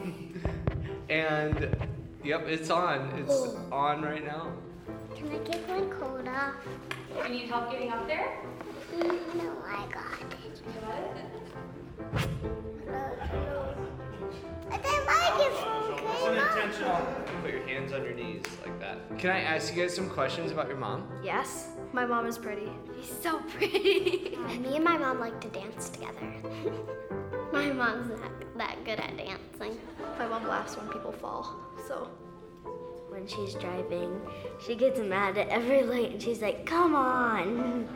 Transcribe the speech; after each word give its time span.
and 1.08 1.76
yep, 2.24 2.46
it's 2.46 2.70
on. 2.70 3.12
It's 3.18 3.54
on 3.70 4.02
right 4.02 4.24
now. 4.24 4.52
Can 5.14 5.28
I 5.28 5.38
get 5.38 5.68
one 5.68 5.90
cold 5.90 6.28
off? 6.28 6.54
Can 7.20 7.32
you 7.32 7.40
need 7.40 7.48
help 7.48 7.70
getting 7.70 7.90
up 7.90 8.06
there? 8.06 8.38
Mm, 8.94 9.34
no, 9.34 9.52
I 9.66 9.86
got 9.92 10.20
it. 10.20 10.42
I 14.70 14.76
didn't 14.78 15.06
like 15.06 15.46
it 15.46 15.52
from 15.58 15.82
Unintentional. 16.28 17.06
Put 17.42 17.50
your 17.50 17.66
hands 17.66 17.92
on 17.92 18.04
your 18.04 18.14
knees 18.14 18.44
like 18.64 18.78
that. 18.80 19.18
Can 19.18 19.30
I 19.30 19.40
ask 19.40 19.74
you 19.74 19.82
guys 19.82 19.94
some 19.94 20.08
questions 20.08 20.52
about 20.52 20.68
your 20.68 20.76
mom? 20.76 21.08
Yes, 21.22 21.68
my 21.92 22.06
mom 22.06 22.26
is 22.26 22.38
pretty. 22.38 22.70
He's 22.96 23.12
so 23.20 23.38
pretty. 23.40 24.36
Me 24.60 24.76
and 24.76 24.84
my 24.84 24.96
mom 24.96 25.20
like 25.20 25.40
to 25.40 25.48
dance 25.48 25.90
together. 25.90 26.32
my 27.52 27.70
mom's 27.72 28.08
not 28.08 28.41
that 28.62 28.84
good 28.84 29.00
at 29.00 29.16
dancing. 29.16 29.76
My 30.18 30.28
mom 30.28 30.46
laughs 30.46 30.76
when 30.76 30.86
people 30.88 31.10
fall, 31.10 31.56
so. 31.88 32.08
When 33.08 33.26
she's 33.26 33.54
driving, 33.54 34.20
she 34.64 34.76
gets 34.76 35.00
mad 35.00 35.36
at 35.36 35.48
every 35.48 35.82
light 35.82 36.12
and 36.12 36.22
she's 36.22 36.40
like, 36.40 36.64
come 36.64 36.94
on. 36.94 37.88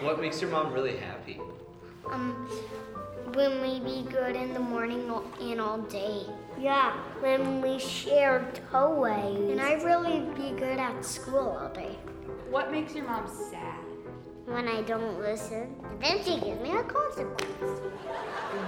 What 0.00 0.20
makes 0.20 0.40
your 0.40 0.50
mom 0.50 0.72
really 0.72 0.96
happy? 0.96 1.40
Um, 2.10 2.48
when 3.34 3.60
we 3.60 3.80
be 3.80 4.08
good 4.10 4.34
in 4.34 4.54
the 4.54 4.60
morning 4.60 5.10
and 5.40 5.60
all 5.60 5.78
day. 5.78 6.22
Yeah, 6.58 6.92
when 7.20 7.60
we 7.60 7.78
share 7.78 8.50
toys. 8.72 9.50
And 9.50 9.60
I 9.60 9.74
really 9.74 10.20
be 10.34 10.58
good 10.58 10.78
at 10.78 11.04
school 11.04 11.58
all 11.60 11.68
day. 11.68 11.98
What 12.50 12.72
makes 12.72 12.94
your 12.94 13.04
mom 13.04 13.28
sad? 13.28 13.78
When 14.46 14.68
I 14.68 14.82
don't 14.82 15.20
listen, 15.20 15.74
and 15.84 16.02
then 16.02 16.18
she 16.24 16.40
gives 16.40 16.60
me 16.62 16.76
a 16.76 16.82
consequence. 16.82 17.80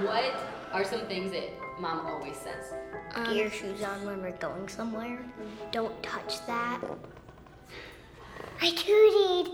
What 0.03 0.35
are 0.73 0.85
some 0.85 1.07
things 1.07 1.33
that 1.33 1.51
mom 1.81 2.07
always 2.07 2.37
says? 2.37 2.73
Um, 3.15 3.25
get 3.25 3.37
your 3.37 3.51
shoes 3.51 3.83
on 3.83 4.05
when 4.05 4.23
we're 4.23 4.33
going 4.33 4.69
somewhere. 4.69 5.19
Don't 5.73 6.03
touch 6.03 6.45
that. 6.47 6.81
I 8.61 8.71
tooted. 8.71 9.53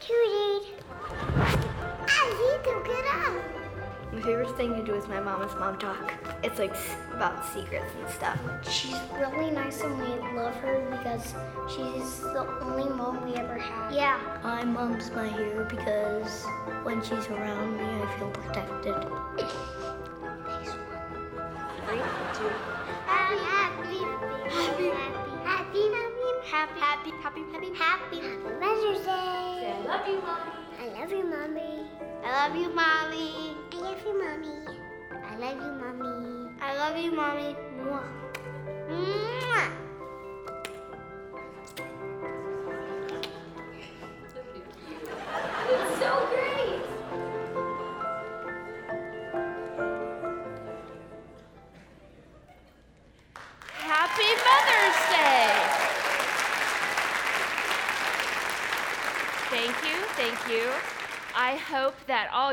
Tooted. 0.00 0.84
I 2.08 2.26
need 2.38 2.64
to 2.64 2.82
get 2.88 3.04
up. 3.14 3.61
My 4.12 4.20
favorite 4.20 4.54
thing 4.58 4.74
to 4.74 4.84
do 4.84 4.92
with 4.92 5.08
my 5.08 5.20
mom 5.20 5.40
is 5.42 5.54
mom 5.54 5.78
talk. 5.78 6.12
It's 6.42 6.58
like 6.58 6.74
about 7.14 7.46
secrets 7.46 7.90
and 7.98 8.08
stuff. 8.10 8.38
She's 8.62 8.98
really 9.18 9.50
nice 9.50 9.80
and 9.80 9.98
we 9.98 10.06
love 10.36 10.54
her 10.56 10.86
because 10.90 11.34
she's 11.66 12.20
the 12.20 12.46
only 12.60 12.90
mom 12.90 13.24
we 13.24 13.34
ever 13.36 13.56
had. 13.56 13.94
Yeah. 13.94 14.20
My 14.42 14.64
mom's 14.64 15.10
my 15.12 15.28
hero 15.28 15.66
because 15.68 16.44
when 16.82 17.02
she's 17.02 17.26
around 17.28 17.78
me, 17.78 17.84
I 17.84 18.18
feel 18.18 18.30
protected. 18.30 18.94
Happy, 23.06 23.38
happy, 23.38 23.98
happy, 24.50 24.88
happy, 24.88 24.90
happy, 25.42 25.88
happy, 26.44 26.70
happy, 26.82 27.10
happy, 27.22 27.40
happy, 27.50 27.74
happy 27.74 28.20
Mother's 28.60 29.06
Day. 29.06 29.72
I 29.72 29.84
love 29.86 30.06
you, 30.06 30.20
mommy. 30.20 30.52
I 30.80 31.00
love 31.00 31.10
you, 31.10 31.24
mommy. 31.24 31.86
I 32.24 32.48
love 32.48 32.56
you, 32.56 32.74
mommy. 32.74 33.61
I 33.82 33.84
love 33.84 34.06
you, 34.06 34.14
mommy. 34.16 34.78
I 35.26 35.38
love 35.38 35.56
you, 35.56 35.72
mommy. 35.72 36.50
I 36.60 36.76
love 36.78 36.96
you, 36.96 37.10
mommy. 37.10 37.56
Mwah. 37.82 38.06
Mwah. 38.88 39.70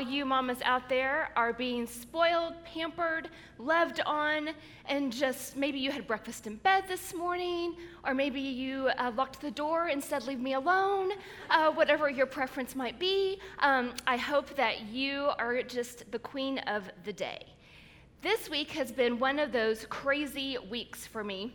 You 0.09 0.25
mamas 0.25 0.59
out 0.63 0.89
there 0.89 1.29
are 1.35 1.53
being 1.53 1.85
spoiled, 1.85 2.53
pampered, 2.63 3.29
loved 3.57 4.01
on, 4.05 4.49
and 4.85 5.11
just 5.11 5.55
maybe 5.55 5.79
you 5.79 5.91
had 5.91 6.07
breakfast 6.07 6.47
in 6.47 6.55
bed 6.57 6.85
this 6.87 7.13
morning, 7.13 7.75
or 8.03 8.13
maybe 8.13 8.41
you 8.41 8.89
uh, 8.97 9.11
locked 9.15 9.41
the 9.41 9.51
door 9.51 9.87
and 9.87 10.03
said, 10.03 10.25
Leave 10.25 10.39
me 10.39 10.53
alone, 10.53 11.11
uh, 11.49 11.71
whatever 11.71 12.09
your 12.09 12.25
preference 12.25 12.75
might 12.75 12.99
be. 12.99 13.39
Um, 13.59 13.93
I 14.07 14.17
hope 14.17 14.55
that 14.55 14.87
you 14.87 15.29
are 15.37 15.61
just 15.63 16.11
the 16.11 16.19
queen 16.19 16.59
of 16.59 16.89
the 17.03 17.13
day. 17.13 17.45
This 18.21 18.49
week 18.49 18.71
has 18.71 18.91
been 18.91 19.19
one 19.19 19.39
of 19.39 19.51
those 19.51 19.85
crazy 19.85 20.57
weeks 20.69 21.07
for 21.07 21.23
me 21.23 21.53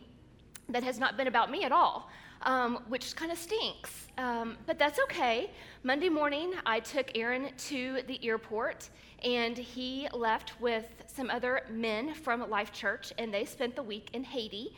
that 0.68 0.82
has 0.82 0.98
not 0.98 1.16
been 1.16 1.26
about 1.26 1.50
me 1.50 1.64
at 1.64 1.72
all, 1.72 2.08
um, 2.42 2.78
which 2.88 3.16
kind 3.16 3.32
of 3.32 3.38
stinks. 3.38 4.08
Um, 4.18 4.56
but 4.66 4.78
that's 4.78 4.98
okay. 5.04 5.50
Monday 5.82 6.08
morning, 6.08 6.54
I 6.66 6.80
took 6.80 7.16
Aaron 7.16 7.50
to 7.68 8.02
the 8.06 8.18
airport, 8.26 8.88
and 9.22 9.56
he 9.56 10.08
left 10.12 10.60
with 10.60 11.02
some 11.06 11.30
other 11.30 11.62
men 11.70 12.14
from 12.14 12.48
Life 12.48 12.72
Church, 12.72 13.12
and 13.18 13.32
they 13.32 13.44
spent 13.44 13.74
the 13.76 13.82
week 13.82 14.10
in 14.12 14.24
Haiti 14.24 14.74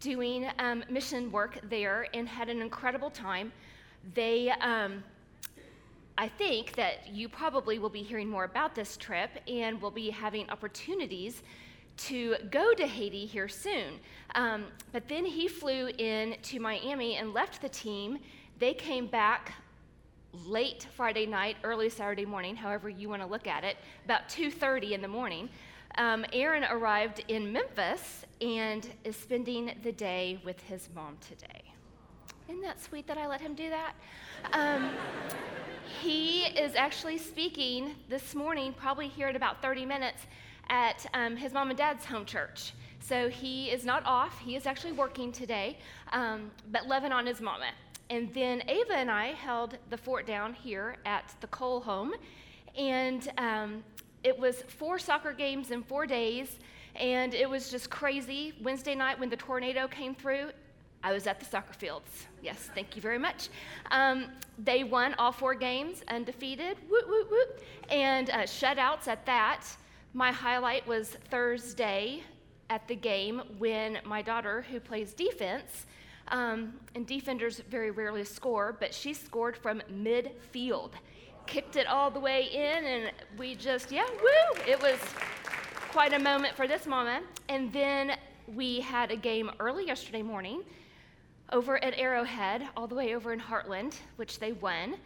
doing 0.00 0.48
um, 0.58 0.82
mission 0.88 1.30
work 1.30 1.60
there 1.68 2.06
and 2.14 2.28
had 2.28 2.48
an 2.48 2.62
incredible 2.62 3.10
time. 3.10 3.52
They 4.14 4.50
um, 4.50 5.04
I 6.20 6.28
think 6.28 6.74
that 6.74 7.08
you 7.10 7.30
probably 7.30 7.78
will 7.78 7.88
be 7.88 8.02
hearing 8.02 8.28
more 8.28 8.44
about 8.44 8.74
this 8.74 8.98
trip 8.98 9.30
and 9.48 9.80
will 9.80 9.90
be 9.90 10.10
having 10.10 10.50
opportunities 10.50 11.42
to 11.96 12.36
go 12.50 12.74
to 12.74 12.86
Haiti 12.86 13.26
here 13.26 13.48
soon. 13.48 14.00
Um, 14.34 14.66
but 14.92 15.08
then 15.08 15.24
he 15.24 15.48
flew 15.48 15.88
in 15.98 16.36
to 16.42 16.60
Miami 16.60 17.16
and 17.16 17.34
left 17.34 17.60
the 17.60 17.68
team. 17.68 18.18
They 18.58 18.74
came 18.74 19.06
back 19.06 19.52
late 20.46 20.86
Friday 20.94 21.26
night, 21.26 21.56
early 21.64 21.88
Saturday 21.88 22.24
morning, 22.24 22.56
however 22.56 22.88
you 22.88 23.08
want 23.08 23.22
to 23.22 23.28
look 23.28 23.46
at 23.46 23.64
it, 23.64 23.76
about 24.04 24.28
2:30 24.28 24.92
in 24.92 25.02
the 25.02 25.08
morning. 25.08 25.48
Um, 25.98 26.24
Aaron 26.32 26.64
arrived 26.64 27.24
in 27.28 27.52
Memphis 27.52 28.24
and 28.40 28.88
is 29.04 29.16
spending 29.16 29.72
the 29.82 29.90
day 29.90 30.40
with 30.44 30.60
his 30.62 30.88
mom 30.94 31.18
today. 31.20 31.62
Isn't 32.48 32.62
that 32.62 32.80
sweet 32.80 33.06
that 33.08 33.18
I 33.18 33.26
let 33.26 33.40
him 33.40 33.54
do 33.54 33.70
that? 33.70 33.94
Um, 34.52 34.90
he 36.00 36.42
is 36.44 36.74
actually 36.74 37.18
speaking 37.18 37.96
this 38.08 38.34
morning, 38.34 38.72
probably 38.72 39.08
here 39.08 39.28
in 39.28 39.36
about 39.36 39.60
30 39.60 39.84
minutes, 39.84 40.26
at 40.70 41.04
um, 41.12 41.36
his 41.36 41.52
mom 41.52 41.68
and 41.68 41.78
dad's 41.78 42.06
home 42.06 42.24
church. 42.24 42.72
So 43.00 43.28
he 43.28 43.70
is 43.70 43.84
not 43.84 44.04
off. 44.06 44.38
He 44.38 44.56
is 44.56 44.66
actually 44.66 44.92
working 44.92 45.32
today, 45.32 45.78
um, 46.12 46.50
but 46.70 46.86
loving 46.86 47.12
on 47.12 47.26
his 47.26 47.40
mama. 47.40 47.70
And 48.08 48.32
then 48.34 48.62
Ava 48.68 48.94
and 48.94 49.10
I 49.10 49.32
held 49.32 49.76
the 49.90 49.96
fort 49.96 50.26
down 50.26 50.54
here 50.54 50.96
at 51.04 51.34
the 51.40 51.46
Cole 51.48 51.80
home. 51.80 52.14
And 52.76 53.30
um, 53.38 53.84
it 54.24 54.38
was 54.38 54.62
four 54.62 54.98
soccer 54.98 55.32
games 55.32 55.70
in 55.70 55.82
four 55.82 56.06
days. 56.06 56.58
And 56.96 57.34
it 57.34 57.48
was 57.48 57.70
just 57.70 57.90
crazy. 57.90 58.54
Wednesday 58.62 58.94
night, 58.94 59.18
when 59.18 59.28
the 59.28 59.36
tornado 59.36 59.86
came 59.86 60.14
through, 60.14 60.50
I 61.02 61.12
was 61.12 61.26
at 61.26 61.40
the 61.40 61.46
soccer 61.46 61.72
fields. 61.72 62.26
Yes, 62.42 62.68
thank 62.74 62.94
you 62.94 63.02
very 63.02 63.18
much. 63.18 63.48
Um, 63.90 64.26
they 64.58 64.84
won 64.84 65.14
all 65.14 65.32
four 65.32 65.54
games, 65.54 66.02
undefeated, 66.08 66.76
and 67.88 68.28
uh, 68.30 68.38
shutouts 68.40 69.08
at 69.08 69.24
that. 69.24 69.64
My 70.12 70.32
highlight 70.32 70.86
was 70.88 71.10
Thursday 71.30 72.24
at 72.68 72.88
the 72.88 72.96
game 72.96 73.42
when 73.58 73.98
my 74.04 74.22
daughter, 74.22 74.62
who 74.68 74.80
plays 74.80 75.14
defense, 75.14 75.86
um, 76.28 76.74
and 76.96 77.06
defenders 77.06 77.60
very 77.70 77.92
rarely 77.92 78.24
score, 78.24 78.76
but 78.78 78.92
she 78.92 79.14
scored 79.14 79.56
from 79.56 79.80
midfield, 79.92 80.90
kicked 81.46 81.76
it 81.76 81.86
all 81.86 82.10
the 82.10 82.18
way 82.18 82.42
in, 82.42 82.84
and 82.84 83.12
we 83.38 83.54
just, 83.54 83.92
yeah, 83.92 84.06
woo! 84.06 84.60
It 84.66 84.82
was 84.82 84.98
quite 85.92 86.12
a 86.12 86.18
moment 86.18 86.56
for 86.56 86.66
this 86.66 86.86
mama. 86.86 87.20
And 87.48 87.72
then 87.72 88.16
we 88.52 88.80
had 88.80 89.12
a 89.12 89.16
game 89.16 89.48
early 89.60 89.86
yesterday 89.86 90.22
morning 90.22 90.62
over 91.52 91.82
at 91.84 91.96
Arrowhead, 91.96 92.66
all 92.76 92.88
the 92.88 92.96
way 92.96 93.14
over 93.14 93.32
in 93.32 93.38
Hartland, 93.38 93.94
which 94.16 94.40
they 94.40 94.52
won. 94.52 94.96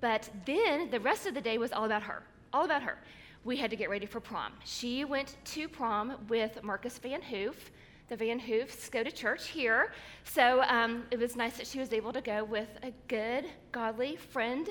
But 0.00 0.28
then 0.46 0.88
the 0.90 1.00
rest 1.00 1.26
of 1.26 1.34
the 1.34 1.40
day 1.40 1.58
was 1.58 1.72
all 1.72 1.84
about 1.84 2.02
her, 2.04 2.22
all 2.52 2.64
about 2.64 2.82
her. 2.82 2.98
We 3.44 3.56
had 3.56 3.70
to 3.70 3.76
get 3.76 3.90
ready 3.90 4.06
for 4.06 4.20
prom. 4.20 4.52
She 4.64 5.04
went 5.04 5.34
to 5.46 5.68
prom 5.68 6.16
with 6.28 6.62
Marcus 6.62 6.98
Van 6.98 7.20
Hoof. 7.20 7.72
The 8.08 8.14
Van 8.14 8.38
Hoofs 8.38 8.88
go 8.88 9.02
to 9.02 9.10
church 9.10 9.48
here. 9.48 9.92
So 10.22 10.62
um, 10.68 11.04
it 11.10 11.18
was 11.18 11.34
nice 11.34 11.56
that 11.56 11.66
she 11.66 11.80
was 11.80 11.92
able 11.92 12.12
to 12.12 12.20
go 12.20 12.44
with 12.44 12.68
a 12.84 12.92
good, 13.08 13.46
godly 13.72 14.14
friend. 14.14 14.68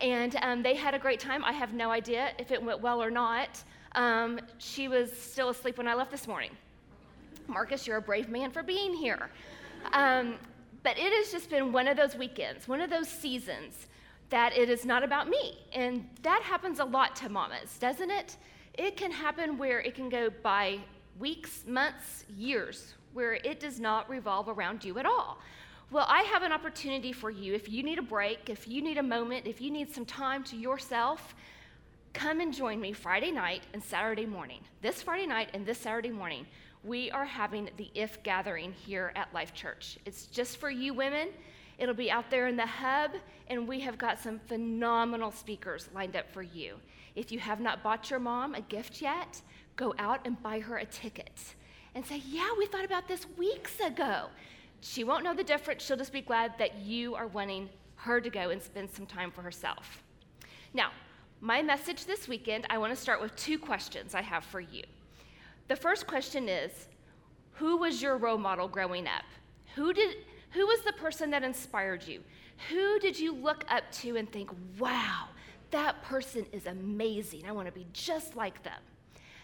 And 0.00 0.34
um, 0.42 0.64
they 0.64 0.74
had 0.74 0.94
a 0.94 0.98
great 0.98 1.20
time. 1.20 1.44
I 1.44 1.52
have 1.52 1.74
no 1.74 1.92
idea 1.92 2.32
if 2.38 2.50
it 2.50 2.60
went 2.60 2.80
well 2.80 3.00
or 3.00 3.10
not. 3.10 3.62
Um, 3.92 4.40
she 4.58 4.88
was 4.88 5.12
still 5.12 5.50
asleep 5.50 5.78
when 5.78 5.86
I 5.86 5.94
left 5.94 6.10
this 6.10 6.26
morning. 6.26 6.50
Marcus, 7.46 7.86
you're 7.86 7.98
a 7.98 8.02
brave 8.02 8.28
man 8.28 8.50
for 8.50 8.64
being 8.64 8.94
here. 8.94 9.30
Um, 9.92 10.34
but 10.82 10.98
it 10.98 11.12
has 11.12 11.30
just 11.30 11.50
been 11.50 11.70
one 11.70 11.86
of 11.86 11.96
those 11.96 12.16
weekends, 12.16 12.66
one 12.66 12.80
of 12.80 12.90
those 12.90 13.08
seasons 13.08 13.86
that 14.30 14.56
it 14.56 14.68
is 14.68 14.84
not 14.84 15.02
about 15.02 15.28
me. 15.28 15.58
And 15.72 16.08
that 16.22 16.42
happens 16.42 16.80
a 16.80 16.84
lot 16.84 17.16
to 17.16 17.28
mamas, 17.28 17.78
doesn't 17.78 18.10
it? 18.10 18.36
it 18.78 18.96
can 18.96 19.10
happen 19.10 19.58
where 19.58 19.80
it 19.80 19.94
can 19.94 20.08
go 20.08 20.30
by 20.42 20.78
weeks, 21.18 21.64
months, 21.66 22.24
years, 22.36 22.94
where 23.12 23.34
it 23.34 23.58
does 23.58 23.80
not 23.80 24.08
revolve 24.08 24.48
around 24.48 24.84
you 24.84 24.98
at 24.98 25.04
all. 25.04 25.38
Well, 25.90 26.06
I 26.08 26.22
have 26.22 26.44
an 26.44 26.52
opportunity 26.52 27.12
for 27.12 27.28
you. 27.28 27.54
If 27.54 27.68
you 27.68 27.82
need 27.82 27.98
a 27.98 28.02
break, 28.02 28.48
if 28.48 28.68
you 28.68 28.80
need 28.80 28.98
a 28.98 29.02
moment, 29.02 29.46
if 29.46 29.60
you 29.60 29.70
need 29.72 29.92
some 29.92 30.04
time 30.04 30.44
to 30.44 30.56
yourself, 30.56 31.34
come 32.12 32.40
and 32.40 32.54
join 32.54 32.80
me 32.80 32.92
Friday 32.92 33.32
night 33.32 33.64
and 33.74 33.82
Saturday 33.82 34.26
morning. 34.26 34.60
This 34.80 35.02
Friday 35.02 35.26
night 35.26 35.48
and 35.54 35.66
this 35.66 35.78
Saturday 35.78 36.10
morning, 36.10 36.46
we 36.84 37.10
are 37.10 37.24
having 37.24 37.70
the 37.78 37.90
If 37.94 38.22
Gathering 38.22 38.72
here 38.72 39.12
at 39.16 39.32
Life 39.34 39.54
Church. 39.54 39.98
It's 40.04 40.26
just 40.26 40.58
for 40.58 40.70
you 40.70 40.94
women. 40.94 41.30
It'll 41.78 41.94
be 41.94 42.10
out 42.10 42.30
there 42.30 42.48
in 42.48 42.56
the 42.56 42.66
hub, 42.66 43.12
and 43.46 43.68
we 43.68 43.80
have 43.80 43.96
got 43.96 44.18
some 44.18 44.40
phenomenal 44.40 45.30
speakers 45.30 45.88
lined 45.94 46.16
up 46.16 46.30
for 46.32 46.42
you. 46.42 46.76
If 47.14 47.30
you 47.30 47.38
have 47.38 47.60
not 47.60 47.82
bought 47.82 48.10
your 48.10 48.18
mom 48.18 48.54
a 48.54 48.60
gift 48.60 49.00
yet, 49.00 49.40
go 49.76 49.94
out 49.98 50.20
and 50.26 50.42
buy 50.42 50.60
her 50.60 50.76
a 50.76 50.84
ticket 50.84 51.54
and 51.94 52.04
say, 52.04 52.22
Yeah, 52.26 52.48
we 52.58 52.66
thought 52.66 52.84
about 52.84 53.08
this 53.08 53.26
weeks 53.36 53.78
ago. 53.80 54.26
She 54.80 55.04
won't 55.04 55.24
know 55.24 55.34
the 55.34 55.44
difference. 55.44 55.84
She'll 55.84 55.96
just 55.96 56.12
be 56.12 56.20
glad 56.20 56.52
that 56.58 56.76
you 56.76 57.14
are 57.14 57.26
wanting 57.26 57.68
her 57.96 58.20
to 58.20 58.30
go 58.30 58.50
and 58.50 58.62
spend 58.62 58.90
some 58.90 59.06
time 59.06 59.30
for 59.30 59.42
herself. 59.42 60.02
Now, 60.72 60.90
my 61.40 61.62
message 61.62 62.04
this 62.04 62.28
weekend, 62.28 62.66
I 62.70 62.78
want 62.78 62.94
to 62.94 63.00
start 63.00 63.20
with 63.20 63.34
two 63.36 63.58
questions 63.58 64.14
I 64.14 64.22
have 64.22 64.44
for 64.44 64.60
you. 64.60 64.82
The 65.68 65.76
first 65.76 66.06
question 66.06 66.48
is 66.48 66.88
Who 67.52 67.76
was 67.78 68.02
your 68.02 68.16
role 68.16 68.38
model 68.38 68.68
growing 68.68 69.06
up? 69.06 69.24
Who, 69.74 69.92
did, 69.92 70.16
who 70.50 70.66
was 70.66 70.80
the 70.80 70.92
person 70.92 71.30
that 71.30 71.42
inspired 71.42 72.06
you? 72.06 72.22
Who 72.70 72.98
did 72.98 73.18
you 73.18 73.34
look 73.34 73.64
up 73.68 73.84
to 73.92 74.16
and 74.16 74.30
think, 74.30 74.50
wow, 74.78 75.28
that 75.70 76.02
person 76.02 76.46
is 76.52 76.66
amazing. 76.66 77.44
I 77.46 77.52
want 77.52 77.66
to 77.66 77.72
be 77.72 77.86
just 77.92 78.36
like 78.36 78.62
them. 78.62 78.80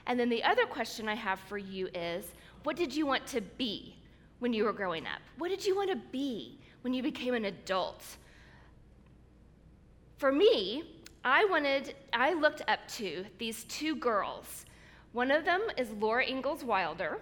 And 0.06 0.18
then 0.18 0.28
the 0.28 0.42
other 0.42 0.66
question 0.66 1.08
I 1.08 1.14
have 1.14 1.40
for 1.40 1.58
you 1.58 1.88
is 1.94 2.26
what 2.62 2.76
did 2.76 2.94
you 2.94 3.06
want 3.06 3.26
to 3.28 3.40
be 3.40 3.96
when 4.38 4.52
you 4.52 4.64
were 4.64 4.72
growing 4.72 5.06
up? 5.06 5.20
What 5.38 5.48
did 5.48 5.64
you 5.64 5.76
want 5.76 5.90
to 5.90 5.96
be 5.96 6.58
when 6.82 6.92
you 6.92 7.02
became 7.02 7.34
an 7.34 7.46
adult? 7.46 8.02
For 10.18 10.32
me, 10.32 10.84
I 11.24 11.44
wanted, 11.46 11.94
I 12.12 12.34
looked 12.34 12.62
up 12.68 12.80
to 12.96 13.24
these 13.38 13.64
two 13.64 13.96
girls. 13.96 14.64
One 15.12 15.30
of 15.30 15.44
them 15.44 15.62
is 15.76 15.90
Laura 15.90 16.26
Ingalls 16.26 16.64
Wilder. 16.64 17.20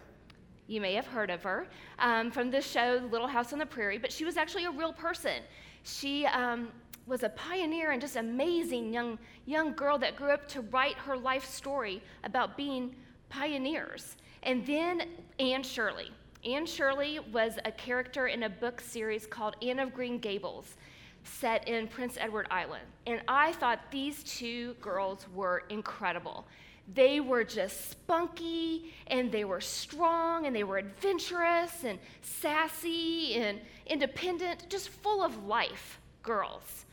You 0.66 0.80
may 0.80 0.94
have 0.94 1.06
heard 1.06 1.30
of 1.30 1.42
her 1.42 1.66
um, 1.98 2.30
from 2.30 2.50
the 2.50 2.60
show 2.60 3.06
Little 3.10 3.26
House 3.26 3.52
on 3.52 3.58
the 3.58 3.66
Prairie, 3.66 3.98
but 3.98 4.12
she 4.12 4.24
was 4.24 4.36
actually 4.36 4.64
a 4.64 4.70
real 4.70 4.92
person. 4.92 5.42
She 5.82 6.26
um, 6.26 6.68
was 7.06 7.22
a 7.22 7.28
pioneer 7.30 7.90
and 7.90 8.00
just 8.00 8.16
amazing 8.16 8.92
young, 8.92 9.18
young 9.46 9.72
girl 9.74 9.98
that 9.98 10.16
grew 10.16 10.30
up 10.30 10.46
to 10.48 10.60
write 10.62 10.96
her 10.96 11.16
life 11.16 11.44
story 11.44 12.02
about 12.24 12.56
being 12.56 12.94
pioneers. 13.28 14.16
And 14.44 14.64
then 14.66 15.08
Anne 15.38 15.62
Shirley. 15.62 16.10
Anne 16.44 16.66
Shirley 16.66 17.20
was 17.32 17.58
a 17.64 17.72
character 17.72 18.26
in 18.26 18.44
a 18.44 18.48
book 18.48 18.80
series 18.80 19.26
called 19.26 19.56
Anne 19.62 19.78
of 19.78 19.94
Green 19.94 20.18
Gables, 20.18 20.76
set 21.24 21.66
in 21.68 21.86
Prince 21.86 22.16
Edward 22.18 22.48
Island. 22.50 22.84
And 23.06 23.22
I 23.28 23.52
thought 23.52 23.78
these 23.90 24.24
two 24.24 24.74
girls 24.80 25.26
were 25.34 25.64
incredible. 25.68 26.46
They 26.92 27.20
were 27.20 27.44
just 27.44 27.90
spunky 27.90 28.92
and 29.06 29.30
they 29.30 29.44
were 29.44 29.60
strong 29.60 30.46
and 30.46 30.54
they 30.54 30.64
were 30.64 30.78
adventurous 30.78 31.84
and 31.84 31.98
sassy 32.22 33.34
and 33.34 33.60
independent, 33.86 34.68
just 34.68 34.88
full 34.88 35.22
of 35.22 35.46
life 35.46 36.00
girls. 36.22 36.86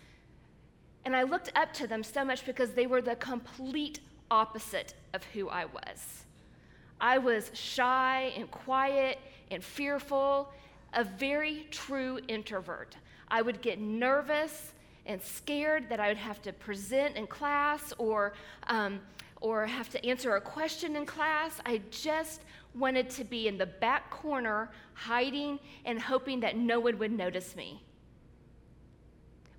And 1.06 1.16
I 1.16 1.24
looked 1.24 1.52
up 1.56 1.74
to 1.74 1.88
them 1.88 2.04
so 2.04 2.24
much 2.24 2.46
because 2.46 2.72
they 2.72 2.88
were 2.88 3.02
the 3.02 3.16
complete 3.16 4.00
opposite 4.30 4.94
of 5.14 5.24
who 5.26 5.50
I 5.50 5.66
was. 5.66 6.26
I 7.02 7.18
was 7.18 7.52
shy 7.54 8.34
and 8.36 8.50
quiet 8.52 9.20
and 9.52 9.64
fearful, 9.64 10.52
a 10.94 11.04
very 11.04 11.68
true 11.72 12.20
introvert. 12.28 12.96
I 13.30 13.42
would 13.42 13.62
get 13.62 13.80
nervous 13.80 14.74
and 15.06 15.22
scared 15.22 15.90
that 15.90 16.00
I 16.00 16.10
would 16.10 16.18
have 16.18 16.42
to 16.44 16.54
present 16.54 17.16
in 17.16 17.26
class 17.26 17.94
or, 17.98 18.34
um, 18.68 19.00
or 19.42 19.66
have 19.66 19.90
to 19.90 20.06
answer 20.06 20.36
a 20.36 20.42
question 20.42 20.96
in 20.96 21.06
class. 21.06 21.60
I 21.66 21.82
just 21.92 22.42
wanted 22.76 23.10
to 23.12 23.24
be 23.24 23.48
in 23.48 23.58
the 23.58 23.66
back 23.66 24.10
corner, 24.10 24.70
hiding 24.94 25.60
and 25.86 26.00
hoping 26.00 26.40
that 26.42 26.58
no 26.58 26.80
one 26.80 26.98
would 27.00 27.12
notice 27.12 27.56
me 27.56 27.82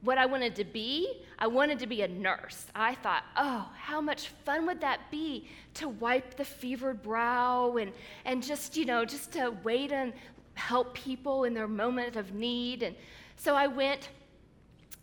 what 0.03 0.17
I 0.17 0.27
wanted 0.27 0.56
to 0.56 0.65
be, 0.65 1.23
I 1.38 1.47
wanted 1.47 1.79
to 1.81 1.87
be 1.87 2.03
a 2.03 2.09
nurse. 2.09 2.67
I 2.75 2.94
thought, 2.94 3.23
oh, 3.37 3.69
how 3.77 4.00
much 4.00 4.29
fun 4.44 4.67
would 4.67 4.81
that 4.81 5.11
be 5.11 5.49
to 5.75 5.88
wipe 5.88 6.37
the 6.37 6.44
fevered 6.44 7.03
brow 7.03 7.77
and, 7.77 7.93
and 8.25 8.43
just, 8.43 8.77
you 8.77 8.87
know, 8.87 9.05
just 9.05 9.32
to 9.32 9.55
wait 9.62 9.93
and 9.93 10.12
help 10.55 10.94
people 10.94 11.44
in 11.44 11.55
their 11.55 11.69
moment 11.69 12.17
of 12.17 12.32
need. 12.32 12.82
And 12.82 12.97
so 13.37 13.55
I 13.55 13.67
went, 13.67 14.09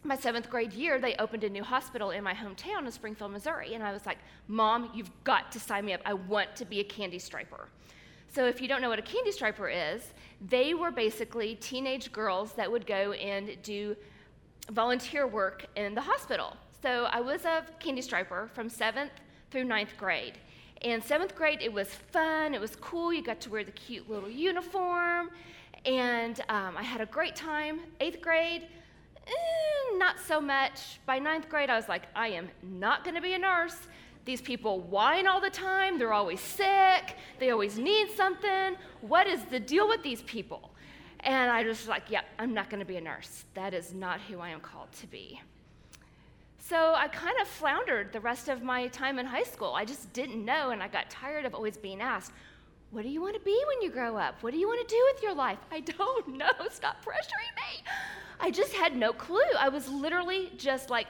my 0.03 0.15
seventh 0.15 0.49
grade 0.49 0.73
year, 0.73 0.99
they 0.99 1.15
opened 1.15 1.43
a 1.43 1.49
new 1.49 1.63
hospital 1.63 2.11
in 2.11 2.23
my 2.23 2.33
hometown 2.33 2.85
in 2.85 2.91
Springfield, 2.91 3.31
Missouri. 3.31 3.73
And 3.73 3.83
I 3.83 3.91
was 3.91 4.05
like, 4.05 4.19
Mom, 4.47 4.91
you've 4.93 5.11
got 5.23 5.51
to 5.51 5.59
sign 5.59 5.85
me 5.85 5.93
up. 5.93 6.01
I 6.05 6.13
want 6.13 6.55
to 6.55 6.65
be 6.65 6.79
a 6.79 6.83
candy 6.83 7.19
striper. 7.19 7.67
So, 8.29 8.45
if 8.45 8.61
you 8.61 8.67
don't 8.67 8.81
know 8.81 8.89
what 8.89 8.99
a 8.99 9.03
candy 9.03 9.31
striper 9.31 9.69
is, 9.69 10.13
they 10.49 10.73
were 10.73 10.91
basically 10.91 11.55
teenage 11.55 12.11
girls 12.11 12.53
that 12.53 12.71
would 12.71 12.85
go 12.85 13.13
and 13.13 13.57
do 13.63 13.95
volunteer 14.71 15.27
work 15.27 15.65
in 15.75 15.95
the 15.95 16.01
hospital. 16.01 16.55
So 16.81 17.05
I 17.05 17.21
was 17.21 17.45
a 17.45 17.65
candy 17.79 18.01
striper 18.01 18.49
from 18.53 18.69
seventh 18.69 19.11
through 19.49 19.63
ninth 19.63 19.95
grade. 19.97 20.33
And 20.83 21.03
seventh 21.03 21.35
grade, 21.35 21.59
it 21.61 21.73
was 21.73 21.87
fun, 21.87 22.53
it 22.53 22.61
was 22.61 22.75
cool. 22.75 23.11
You 23.11 23.23
got 23.23 23.41
to 23.41 23.49
wear 23.49 23.63
the 23.63 23.71
cute 23.71 24.07
little 24.09 24.29
uniform, 24.29 25.31
and 25.85 26.39
um, 26.49 26.77
I 26.77 26.83
had 26.83 27.01
a 27.01 27.07
great 27.07 27.35
time. 27.35 27.79
Eighth 27.99 28.21
grade, 28.21 28.67
eh, 29.27 29.97
not 29.97 30.19
so 30.19 30.41
much. 30.41 30.99
By 31.05 31.19
ninth 31.19 31.49
grade, 31.49 31.69
I 31.69 31.75
was 31.75 31.87
like, 31.87 32.03
I 32.15 32.29
am 32.29 32.49
not 32.63 33.03
going 33.03 33.15
to 33.15 33.21
be 33.21 33.33
a 33.33 33.39
nurse. 33.39 33.77
These 34.25 34.41
people 34.41 34.81
whine 34.81 35.27
all 35.27 35.39
the 35.39 35.49
time. 35.49 35.97
They're 35.97 36.13
always 36.13 36.41
sick. 36.41 37.15
They 37.39 37.51
always 37.51 37.77
need 37.77 38.11
something. 38.11 38.75
What 39.01 39.27
is 39.27 39.43
the 39.45 39.59
deal 39.59 39.87
with 39.87 40.03
these 40.03 40.21
people? 40.23 40.71
And 41.21 41.49
I 41.49 41.63
was 41.63 41.87
like, 41.87 42.03
yeah, 42.09 42.21
I'm 42.37 42.53
not 42.53 42.69
going 42.69 42.79
to 42.79 42.85
be 42.85 42.97
a 42.97 43.01
nurse. 43.01 43.45
That 43.53 43.73
is 43.73 43.93
not 43.93 44.19
who 44.21 44.39
I 44.39 44.49
am 44.49 44.59
called 44.59 44.91
to 44.99 45.07
be. 45.07 45.41
So 46.59 46.93
I 46.95 47.07
kind 47.07 47.39
of 47.41 47.47
floundered 47.47 48.11
the 48.11 48.19
rest 48.19 48.49
of 48.49 48.61
my 48.61 48.87
time 48.87 49.19
in 49.19 49.25
high 49.25 49.43
school. 49.43 49.73
I 49.73 49.85
just 49.85 50.11
didn't 50.11 50.43
know, 50.43 50.71
and 50.71 50.83
I 50.83 50.89
got 50.89 51.09
tired 51.09 51.45
of 51.45 51.55
always 51.55 51.77
being 51.77 52.01
asked, 52.01 52.33
What 52.91 53.03
do 53.03 53.09
you 53.09 53.21
want 53.21 53.35
to 53.35 53.41
be 53.41 53.61
when 53.67 53.81
you 53.81 53.91
grow 53.91 54.17
up? 54.17 54.41
What 54.41 54.53
do 54.53 54.59
you 54.59 54.67
want 54.67 54.87
to 54.87 54.95
do 54.95 55.01
with 55.13 55.21
your 55.23 55.33
life? 55.33 55.59
I 55.71 55.81
don't 55.81 56.27
know. 56.37 56.51
Stop 56.71 57.03
pressuring 57.03 57.55
me. 57.55 57.83
I 58.39 58.51
just 58.51 58.73
had 58.73 58.95
no 58.95 59.11
clue. 59.11 59.39
I 59.57 59.69
was 59.69 59.89
literally 59.89 60.51
just 60.57 60.89
like, 60.89 61.07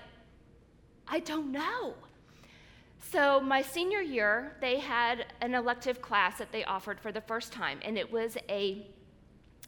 I 1.07 1.19
don't 1.19 1.51
know. 1.51 1.93
So, 3.11 3.39
my 3.39 3.61
senior 3.61 4.01
year, 4.01 4.57
they 4.59 4.79
had 4.79 5.27
an 5.41 5.53
elective 5.53 6.01
class 6.01 6.39
that 6.39 6.51
they 6.51 6.65
offered 6.65 6.99
for 6.99 7.11
the 7.11 7.21
first 7.21 7.53
time, 7.53 7.79
and 7.83 7.97
it 7.97 8.11
was 8.11 8.37
a 8.49 8.85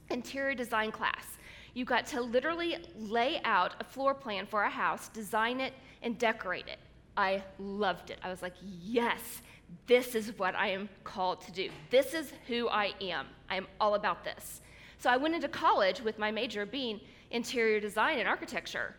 interior 0.09 0.55
design 0.55 0.91
class. 0.91 1.37
You 1.73 1.85
got 1.85 2.05
to 2.07 2.21
literally 2.21 2.77
lay 2.97 3.39
out 3.45 3.75
a 3.79 3.83
floor 3.83 4.13
plan 4.13 4.45
for 4.45 4.63
a 4.63 4.69
house, 4.69 5.07
design 5.09 5.61
it, 5.61 5.73
and 6.01 6.17
decorate 6.17 6.67
it. 6.67 6.79
I 7.15 7.43
loved 7.59 8.09
it. 8.09 8.19
I 8.23 8.29
was 8.29 8.41
like, 8.41 8.55
yes, 8.61 9.41
this 9.87 10.15
is 10.15 10.37
what 10.37 10.55
I 10.55 10.69
am 10.69 10.89
called 11.03 11.41
to 11.41 11.51
do. 11.51 11.69
This 11.89 12.13
is 12.13 12.33
who 12.47 12.69
I 12.69 12.93
am. 13.01 13.27
I 13.49 13.55
am 13.55 13.67
all 13.79 13.95
about 13.95 14.23
this. 14.23 14.61
So 14.97 15.09
I 15.09 15.17
went 15.17 15.35
into 15.35 15.47
college 15.47 16.01
with 16.01 16.19
my 16.19 16.31
major 16.31 16.65
being 16.65 16.99
interior 17.31 17.79
design 17.79 18.19
and 18.19 18.27
architecture. 18.27 18.95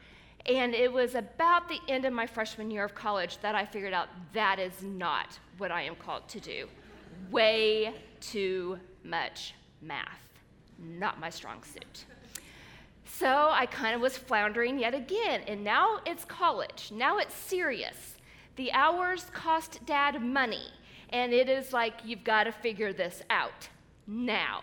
And 0.47 0.75
it 0.75 0.91
was 0.91 1.15
about 1.15 1.69
the 1.69 1.79
end 1.89 2.05
of 2.07 2.13
my 2.13 2.27
freshman 2.27 2.71
year 2.71 2.85
of 2.85 2.95
college 2.95 3.39
that 3.43 3.55
I 3.55 3.67
figured 3.67 3.93
out 3.93 4.09
that 4.33 4.59
is 4.59 4.83
not 4.83 5.39
what 5.59 5.71
I 5.71 5.83
am 5.83 5.95
called 5.97 6.27
to 6.29 6.41
do. 6.41 6.67
Way 7.31 7.95
too 8.21 8.79
much 9.05 9.55
math 9.83 10.31
not 10.81 11.21
my 11.21 11.31
strong 11.31 11.63
suit. 11.63 12.05
So 13.05 13.49
I 13.51 13.67
kind 13.67 13.95
of 13.95 14.01
was 14.01 14.17
floundering 14.17 14.79
yet 14.79 14.95
again, 14.95 15.43
and 15.47 15.63
now 15.63 15.99
it's 16.07 16.25
college. 16.25 16.91
Now 16.93 17.19
it's 17.19 17.35
serious. 17.35 18.17
The 18.61 18.73
hours 18.73 19.25
cost 19.33 19.81
dad 19.87 20.21
money, 20.21 20.67
and 21.09 21.33
it 21.33 21.49
is 21.49 21.73
like, 21.73 21.95
you've 22.05 22.25
got 22.25 22.45
to 22.45 22.53
figure 22.53 22.93
this 22.93 23.23
out 23.31 23.67
now. 24.07 24.61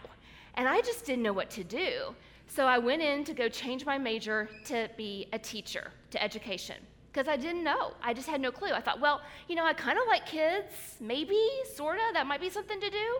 And 0.53 0.67
I 0.67 0.81
just 0.81 1.03
didn't 1.03 1.23
know 1.23 1.33
what 1.33 1.49
to 1.49 1.63
do. 1.63 2.13
So 2.45 2.67
I 2.67 2.77
went 2.77 3.01
in 3.01 3.23
to 3.23 3.33
go 3.33 3.49
change 3.49 3.87
my 3.87 3.97
major 3.97 4.51
to 4.65 4.87
be 4.97 5.25
a 5.33 5.39
teacher, 5.39 5.89
to 6.11 6.21
education, 6.21 6.75
because 7.11 7.27
I 7.27 7.37
didn't 7.37 7.63
know. 7.63 7.93
I 8.03 8.13
just 8.13 8.29
had 8.29 8.39
no 8.39 8.51
clue. 8.51 8.69
I 8.71 8.81
thought, 8.81 9.01
well, 9.01 9.23
you 9.47 9.55
know, 9.55 9.65
I 9.65 9.73
kind 9.73 9.97
of 9.97 10.05
like 10.05 10.27
kids, 10.27 10.97
maybe, 10.99 11.41
sort 11.73 11.95
of, 11.95 12.13
that 12.13 12.27
might 12.27 12.39
be 12.39 12.51
something 12.51 12.79
to 12.79 12.91
do. 12.91 13.19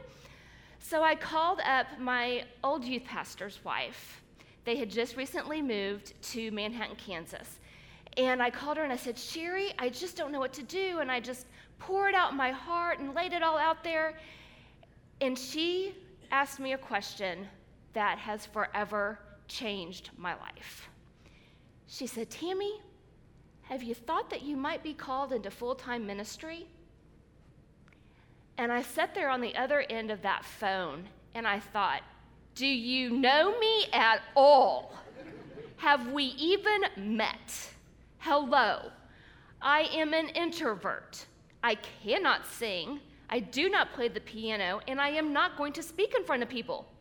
So 0.78 1.02
I 1.02 1.16
called 1.16 1.60
up 1.62 1.88
my 2.00 2.44
old 2.64 2.86
youth 2.86 3.04
pastor's 3.04 3.66
wife. 3.66 4.22
They 4.64 4.76
had 4.76 4.92
just 4.92 5.18
recently 5.18 5.60
moved 5.60 6.14
to 6.34 6.52
Manhattan, 6.52 6.98
Kansas. 6.98 7.58
And 8.18 8.42
I 8.42 8.50
called 8.50 8.78
her 8.78 8.84
and 8.84 8.92
I 8.92 8.98
said, 8.98 9.18
Sherry, 9.18 9.74
I 9.78 9.90
just 9.90 10.18
don't 10.18 10.32
know 10.32 10.40
what 10.40 10.54
to 10.54 10.64
do. 10.64 11.00
And 11.00 11.12
I 11.12 11.20
just 11.20 11.46
poured 11.78 12.16
out 12.16 12.36
my 12.36 12.52
heart 12.52 13.00
and 13.00 13.14
laid 13.14 13.34
it 13.34 13.44
all 13.44 13.58
out 13.58 13.84
there. 13.84 14.18
And 15.22 15.38
she 15.38 15.96
asked 16.32 16.60
me 16.60 16.74
a 16.74 16.78
question 16.78 17.48
that 17.94 18.18
has 18.18 18.46
forever 18.46 19.20
changed 19.48 20.10
my 20.18 20.34
life. 20.36 20.90
She 21.88 22.08
said, 22.08 22.30
Tammy, 22.30 22.82
have 23.64 23.84
you 23.84 23.94
thought 23.94 24.30
that 24.30 24.42
you 24.42 24.58
might 24.58 24.84
be 24.84 24.94
called 24.94 25.32
into 25.32 25.52
full 25.52 25.76
time 25.76 26.06
ministry? 26.06 26.68
And 28.58 28.72
I 28.72 28.82
sat 28.82 29.14
there 29.14 29.30
on 29.30 29.42
the 29.42 29.56
other 29.56 29.82
end 29.90 30.10
of 30.10 30.22
that 30.24 30.44
phone 30.44 31.08
and 31.36 31.48
I 31.48 31.60
thought, 31.60 32.02
do 32.56 32.66
you 32.66 33.12
know 33.12 33.58
me 33.60 33.86
at 33.94 34.22
all? 34.36 34.96
Have 35.76 36.12
we 36.12 36.24
even 36.24 36.82
met? 36.98 37.70
Hello. 38.30 38.92
I 39.62 39.84
am 39.94 40.14
an 40.14 40.28
introvert. 40.28 41.26
I 41.64 41.76
cannot 41.76 42.46
sing. 42.46 43.00
I 43.30 43.40
do 43.40 43.70
not 43.70 43.94
play 43.94 44.10
the 44.10 44.20
piano, 44.20 44.82
and 44.86 45.00
I 45.00 45.12
am 45.12 45.32
not 45.32 45.56
going 45.56 45.72
to 45.72 45.82
speak 45.82 46.14
in 46.14 46.26
front 46.26 46.44
of 46.44 46.50
people. 46.50 46.92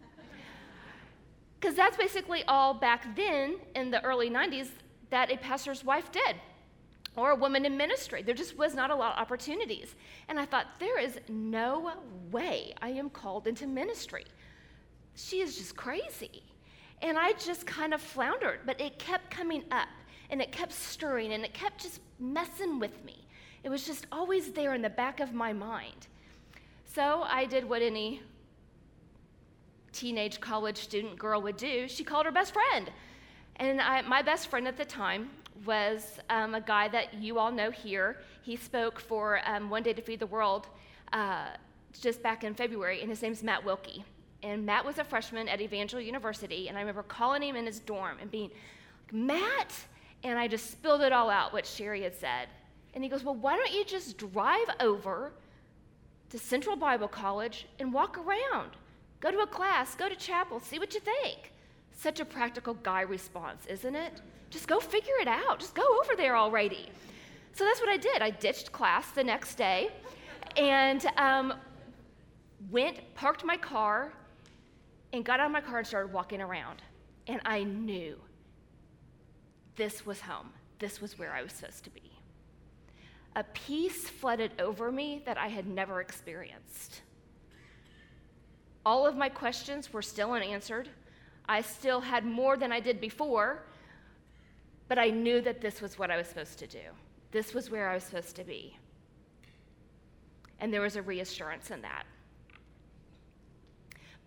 Because 1.60 1.76
that's 1.76 1.96
basically 1.96 2.42
all 2.48 2.74
back 2.74 3.14
then 3.14 3.58
in 3.76 3.92
the 3.92 4.02
early 4.02 4.30
90s 4.30 4.70
that 5.10 5.30
a 5.30 5.36
pastor's 5.36 5.84
wife 5.84 6.10
did, 6.10 6.34
or 7.14 7.30
a 7.30 7.36
woman 7.36 7.64
in 7.64 7.76
ministry. 7.76 8.24
There 8.24 8.34
just 8.34 8.58
was 8.58 8.74
not 8.74 8.90
a 8.90 8.96
lot 8.96 9.12
of 9.12 9.22
opportunities. 9.22 9.94
And 10.28 10.40
I 10.40 10.44
thought, 10.44 10.66
there 10.80 10.98
is 10.98 11.20
no 11.28 11.92
way 12.32 12.74
I 12.82 12.88
am 12.88 13.10
called 13.10 13.46
into 13.46 13.68
ministry. 13.68 14.24
She 15.14 15.40
is 15.40 15.56
just 15.56 15.76
crazy. 15.76 16.42
And 17.00 17.16
I 17.16 17.34
just 17.34 17.64
kind 17.64 17.94
of 17.94 18.00
floundered, 18.02 18.62
but 18.66 18.80
it 18.80 18.98
kept 18.98 19.30
coming 19.30 19.62
up 19.70 19.86
and 20.30 20.40
it 20.40 20.52
kept 20.52 20.72
stirring 20.72 21.32
and 21.32 21.44
it 21.44 21.54
kept 21.54 21.82
just 21.82 22.00
messing 22.18 22.78
with 22.78 23.04
me. 23.04 23.26
It 23.64 23.70
was 23.70 23.86
just 23.86 24.06
always 24.12 24.52
there 24.52 24.74
in 24.74 24.82
the 24.82 24.90
back 24.90 25.20
of 25.20 25.32
my 25.32 25.52
mind. 25.52 26.06
So 26.84 27.22
I 27.22 27.44
did 27.44 27.68
what 27.68 27.82
any 27.82 28.22
teenage 29.92 30.40
college 30.40 30.78
student 30.78 31.18
girl 31.18 31.42
would 31.42 31.56
do. 31.56 31.88
She 31.88 32.04
called 32.04 32.26
her 32.26 32.32
best 32.32 32.52
friend. 32.52 32.90
And 33.56 33.80
I, 33.80 34.02
my 34.02 34.22
best 34.22 34.48
friend 34.48 34.68
at 34.68 34.76
the 34.76 34.84
time 34.84 35.30
was 35.66 36.20
um, 36.30 36.54
a 36.54 36.60
guy 36.60 36.88
that 36.88 37.14
you 37.14 37.38
all 37.38 37.50
know 37.50 37.70
here. 37.70 38.18
He 38.42 38.56
spoke 38.56 39.00
for 39.00 39.40
um, 39.44 39.70
One 39.70 39.82
Day 39.82 39.92
to 39.92 40.02
Feed 40.02 40.20
the 40.20 40.26
World 40.26 40.68
uh, 41.12 41.48
just 42.00 42.22
back 42.22 42.44
in 42.44 42.54
February, 42.54 43.00
and 43.00 43.10
his 43.10 43.22
name's 43.22 43.42
Matt 43.42 43.64
Wilkie. 43.64 44.04
And 44.42 44.64
Matt 44.64 44.84
was 44.84 44.98
a 44.98 45.04
freshman 45.04 45.48
at 45.48 45.60
Evangel 45.60 46.00
University, 46.00 46.68
and 46.68 46.76
I 46.76 46.80
remember 46.80 47.02
calling 47.02 47.42
him 47.42 47.56
in 47.56 47.66
his 47.66 47.80
dorm 47.80 48.18
and 48.20 48.30
being, 48.30 48.50
Matt, 49.10 49.74
and 50.24 50.38
I 50.38 50.48
just 50.48 50.70
spilled 50.70 51.02
it 51.02 51.12
all 51.12 51.30
out, 51.30 51.52
what 51.52 51.66
Sherry 51.66 52.02
had 52.02 52.14
said. 52.14 52.48
And 52.94 53.04
he 53.04 53.10
goes, 53.10 53.22
Well, 53.22 53.34
why 53.34 53.56
don't 53.56 53.72
you 53.72 53.84
just 53.84 54.18
drive 54.18 54.68
over 54.80 55.32
to 56.30 56.38
Central 56.38 56.76
Bible 56.76 57.08
College 57.08 57.66
and 57.78 57.92
walk 57.92 58.18
around? 58.18 58.70
Go 59.20 59.30
to 59.30 59.38
a 59.38 59.46
class, 59.46 59.94
go 59.94 60.08
to 60.08 60.16
chapel, 60.16 60.60
see 60.60 60.78
what 60.78 60.94
you 60.94 61.00
think. 61.00 61.52
Such 61.92 62.20
a 62.20 62.24
practical 62.24 62.74
guy 62.74 63.02
response, 63.02 63.66
isn't 63.66 63.94
it? 63.94 64.20
Just 64.50 64.68
go 64.68 64.80
figure 64.80 65.14
it 65.20 65.28
out. 65.28 65.58
Just 65.58 65.74
go 65.74 65.82
over 66.00 66.14
there 66.16 66.36
already. 66.36 66.88
So 67.52 67.64
that's 67.64 67.80
what 67.80 67.88
I 67.88 67.96
did. 67.96 68.22
I 68.22 68.30
ditched 68.30 68.70
class 68.70 69.10
the 69.10 69.24
next 69.24 69.56
day 69.56 69.90
and 70.56 71.04
um, 71.16 71.54
went, 72.70 73.00
parked 73.14 73.44
my 73.44 73.56
car, 73.56 74.12
and 75.12 75.24
got 75.24 75.40
out 75.40 75.46
of 75.46 75.52
my 75.52 75.60
car 75.60 75.78
and 75.78 75.86
started 75.86 76.12
walking 76.12 76.40
around. 76.40 76.82
And 77.26 77.40
I 77.44 77.64
knew 77.64 78.16
this 79.78 80.04
was 80.04 80.20
home. 80.20 80.50
This 80.78 81.00
was 81.00 81.18
where 81.18 81.32
I 81.32 81.42
was 81.42 81.52
supposed 81.52 81.84
to 81.84 81.90
be. 81.90 82.02
A 83.36 83.44
peace 83.44 84.10
flooded 84.10 84.52
over 84.60 84.92
me 84.92 85.22
that 85.24 85.38
I 85.38 85.46
had 85.46 85.66
never 85.66 86.00
experienced. 86.00 87.02
All 88.84 89.06
of 89.06 89.16
my 89.16 89.28
questions 89.28 89.92
were 89.92 90.02
still 90.02 90.32
unanswered. 90.32 90.88
I 91.48 91.62
still 91.62 92.00
had 92.00 92.26
more 92.26 92.56
than 92.56 92.72
I 92.72 92.80
did 92.80 93.00
before, 93.00 93.62
but 94.88 94.98
I 94.98 95.10
knew 95.10 95.40
that 95.42 95.60
this 95.60 95.80
was 95.80 95.98
what 95.98 96.10
I 96.10 96.16
was 96.16 96.26
supposed 96.26 96.58
to 96.58 96.66
do. 96.66 96.80
This 97.30 97.54
was 97.54 97.70
where 97.70 97.88
I 97.88 97.94
was 97.94 98.04
supposed 98.04 98.36
to 98.36 98.44
be. 98.44 98.76
And 100.60 100.74
there 100.74 100.80
was 100.80 100.96
a 100.96 101.02
reassurance 101.02 101.70
in 101.70 101.80
that. 101.82 102.04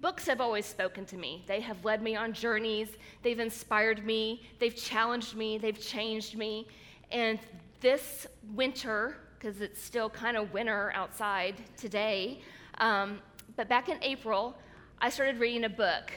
Books 0.01 0.25
have 0.25 0.41
always 0.41 0.65
spoken 0.65 1.05
to 1.05 1.17
me. 1.17 1.43
They 1.47 1.59
have 1.59 1.85
led 1.85 2.01
me 2.01 2.15
on 2.15 2.33
journeys. 2.33 2.89
They've 3.21 3.39
inspired 3.39 4.03
me. 4.03 4.41
They've 4.57 4.75
challenged 4.75 5.35
me. 5.35 5.59
They've 5.59 5.79
changed 5.79 6.35
me. 6.35 6.67
And 7.11 7.37
this 7.81 8.25
winter, 8.55 9.17
because 9.37 9.61
it's 9.61 9.79
still 9.79 10.09
kind 10.09 10.37
of 10.37 10.51
winter 10.53 10.91
outside 10.95 11.55
today, 11.77 12.41
um, 12.79 13.19
but 13.55 13.69
back 13.69 13.89
in 13.89 13.99
April, 14.01 14.57
I 14.99 15.09
started 15.11 15.39
reading 15.39 15.65
a 15.65 15.69
book 15.69 16.11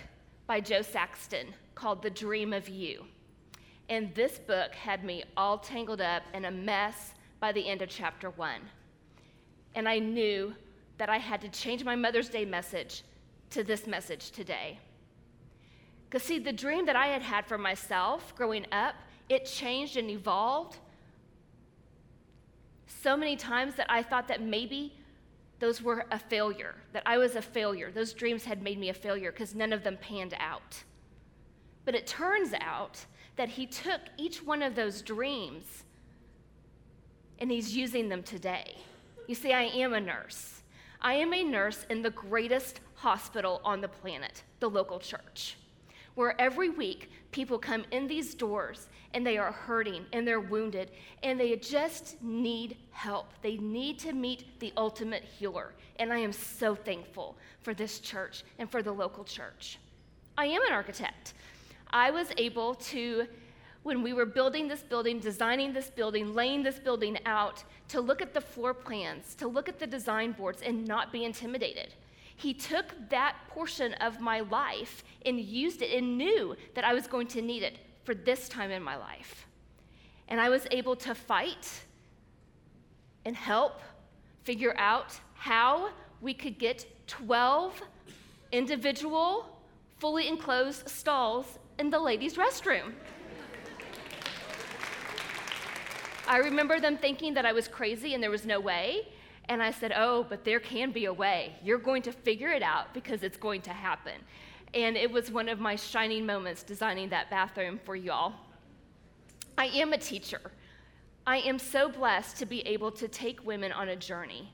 by 0.47 0.61
Jo 0.61 0.81
Saxton 0.81 1.49
called 1.75 2.03
The 2.03 2.11
Dream 2.11 2.55
of 2.55 2.71
You. 2.71 3.05
And 3.91 4.15
this 4.15 4.39
book 4.39 4.75
had 4.75 5.05
me 5.05 5.25
all 5.37 5.59
tangled 5.59 6.01
up 6.01 6.23
in 6.33 6.47
a 6.47 6.51
mess 6.51 7.13
by 7.39 7.53
the 7.53 7.69
end 7.69 7.83
of 7.83 7.91
chapter 7.91 8.31
one. 8.31 8.63
And 9.75 9.87
I 9.87 9.99
knew 9.99 10.55
that 10.97 11.11
I 11.11 11.19
had 11.19 11.43
to 11.43 11.49
change 11.49 11.85
my 11.85 11.97
Mother's 11.97 12.31
Day 12.31 12.47
message 12.47 13.03
to 13.55 13.65
this 13.65 13.87
message 13.87 14.31
today. 14.31 14.79
Because, 16.05 16.23
see, 16.23 16.39
the 16.39 16.53
dream 16.53 16.87
that 16.87 16.97
I 16.97 17.07
had 17.07 17.23
had 17.23 17.47
for 17.47 17.57
myself 17.57 18.35
growing 18.37 18.67
up, 18.73 18.95
it 19.29 19.47
changed 19.47 19.97
and 19.97 20.11
evolved 20.11 20.77
so 22.87 23.17
many 23.17 23.37
times 23.37 23.75
that 23.77 23.87
I 23.89 24.03
thought 24.03 24.29
that 24.29 24.43
maybe 24.43 24.93
those 25.61 25.81
were 25.81 26.05
a 26.11 26.19
failure, 26.19 26.75
that 26.93 27.05
I 27.07 27.17
was 27.17 27.37
a 27.37 27.43
failure. 27.43 27.91
Those 27.93 28.13
dreams 28.13 28.45
had 28.45 28.63
made 28.63 28.79
me 28.79 28.89
a 28.89 28.95
failure 28.95 29.31
because 29.31 29.55
none 29.55 29.73
of 29.73 29.85
them 29.85 29.97
panned 30.01 30.35
out. 30.39 30.83
But 31.85 31.95
it 31.95 32.07
turns 32.07 32.55
out 32.61 33.07
that 33.37 33.49
he 33.51 33.67
took 33.67 34.01
each 34.17 34.43
one 34.43 34.63
of 34.63 34.75
those 34.75 35.01
dreams 35.01 35.85
and 37.39 37.51
he's 37.51 37.77
using 37.77 38.09
them 38.09 38.23
today. 38.23 38.77
You 39.29 39.35
see, 39.35 39.53
I 39.53 39.63
am 39.63 39.93
a 39.93 40.01
nurse. 40.01 40.63
I 41.05 41.13
am 41.13 41.35
a 41.35 41.45
nurse 41.45 41.85
in 41.91 42.01
the 42.01 42.09
greatest 42.09 42.81
hospital 42.95 43.61
on 43.63 43.83
the 43.83 43.89
planet, 43.89 44.43
the 44.61 44.71
local 44.71 44.99
church, 44.99 45.59
where 46.15 46.41
every 46.41 46.71
week 46.71 47.11
people 47.31 47.59
come 47.59 47.85
in 47.91 48.07
these 48.07 48.35
doors 48.35 48.89
and 49.13 49.25
they 49.25 49.37
are 49.37 49.53
hurting 49.53 50.07
and 50.15 50.27
they're 50.27 50.41
wounded 50.41 50.93
and 51.23 51.39
they 51.39 51.57
just 51.57 52.17
need 52.23 52.79
help. 52.91 53.35
They 53.43 53.59
need 53.59 53.99
to 53.99 54.15
meet 54.15 54.59
the 54.61 54.73
ultimate 54.79 55.25
healer. 55.25 55.75
And 55.99 56.11
I 56.11 56.21
am 56.21 56.33
so 56.33 56.75
thankful 56.75 57.37
for 57.61 57.75
this 57.75 58.01
church 58.01 58.43
and 58.59 58.71
for 58.71 58.83
the 58.83 58.93
local 58.93 59.25
church. 59.25 59.79
I 60.39 60.47
am 60.47 60.63
an 60.63 60.73
architect. 60.73 61.35
I 61.91 62.13
was 62.13 62.29
able 62.39 62.77
to 62.77 63.27
when 63.85 64.03
we 64.03 64.13
were 64.15 64.27
building 64.27 64.67
this 64.67 64.83
building, 64.83 65.21
designing 65.21 65.73
this 65.73 65.91
building, 65.91 66.35
laying 66.35 66.63
this 66.63 66.79
building 66.79 67.19
out, 67.27 67.63
to 67.89 68.01
look 68.01 68.21
at 68.21 68.35
the 68.35 68.41
floor 68.41 68.75
plans, 68.75 69.35
to 69.37 69.47
look 69.47 69.69
at 69.69 69.79
the 69.79 69.87
design 69.87 70.33
boards, 70.33 70.63
and 70.63 70.87
not 70.89 71.13
be 71.13 71.25
intimidated. 71.25 71.95
He 72.37 72.55
took 72.55 72.87
that 73.11 73.37
portion 73.49 73.93
of 73.95 74.21
my 74.21 74.41
life 74.41 75.05
and 75.25 75.39
used 75.39 75.83
it 75.83 75.97
and 75.97 76.19
knew 76.19 76.57
that 76.75 76.85
I 76.85 76.95
was 76.95 77.07
going 77.07 77.29
to 77.29 77.43
need 77.43 77.63
it 77.63 77.79
for 78.05 78.15
this 78.15 78.49
time 78.49 78.71
in 78.71 78.83
my 78.83 78.97
life. 78.97 79.47
And 80.29 80.41
I 80.41 80.49
was 80.49 80.67
able 80.71 80.97
to 80.97 81.15
fight 81.15 81.85
and 83.27 83.37
help 83.37 83.81
figure 84.45 84.75
out 84.79 85.19
how 85.35 85.91
we 86.23 86.33
could 86.33 86.59
get 86.59 86.87
12 87.07 87.83
individual, 88.51 89.61
fully 89.99 90.27
enclosed 90.27 90.89
stalls 90.89 91.59
in 91.79 91.91
the 91.91 91.99
ladies' 91.99 92.37
restroom. 92.37 92.95
I 96.27 96.39
remember 96.39 96.81
them 96.81 96.97
thinking 96.97 97.35
that 97.35 97.45
I 97.45 97.53
was 97.53 97.69
crazy 97.69 98.15
and 98.15 98.23
there 98.23 98.31
was 98.31 98.47
no 98.47 98.59
way. 98.59 99.09
And 99.49 99.63
I 99.63 99.71
said, 99.71 99.93
Oh, 99.95 100.25
but 100.29 100.45
there 100.45 100.61
can 100.61 100.91
be 100.91 101.05
a 101.05 101.13
way. 101.13 101.55
You're 101.63 101.79
going 101.79 102.03
to 102.03 102.13
figure 102.13 102.49
it 102.49 102.63
out 102.63 102.95
because 102.95 103.23
it's 103.23 103.37
going 103.37 103.61
to 103.63 103.71
happen. 103.71 104.15
And 104.73 104.97
it 104.97 105.11
was 105.11 105.31
one 105.31 105.49
of 105.49 105.61
my 105.61 105.77
shining 105.77 106.25
moments 106.25 106.63
designing 106.63 107.11
that 107.11 107.31
bathroom 107.31 107.79
for 107.85 107.95
y'all. 107.95 108.33
I 109.59 109.67
am 109.67 109.93
a 109.93 109.99
teacher. 109.99 110.41
I 111.27 111.39
am 111.39 111.59
so 111.59 111.89
blessed 111.89 112.39
to 112.39 112.47
be 112.47 112.61
able 112.63 112.91
to 112.93 113.07
take 113.07 113.45
women 113.47 113.71
on 113.71 113.91
a 113.91 113.97
journey. 113.97 114.53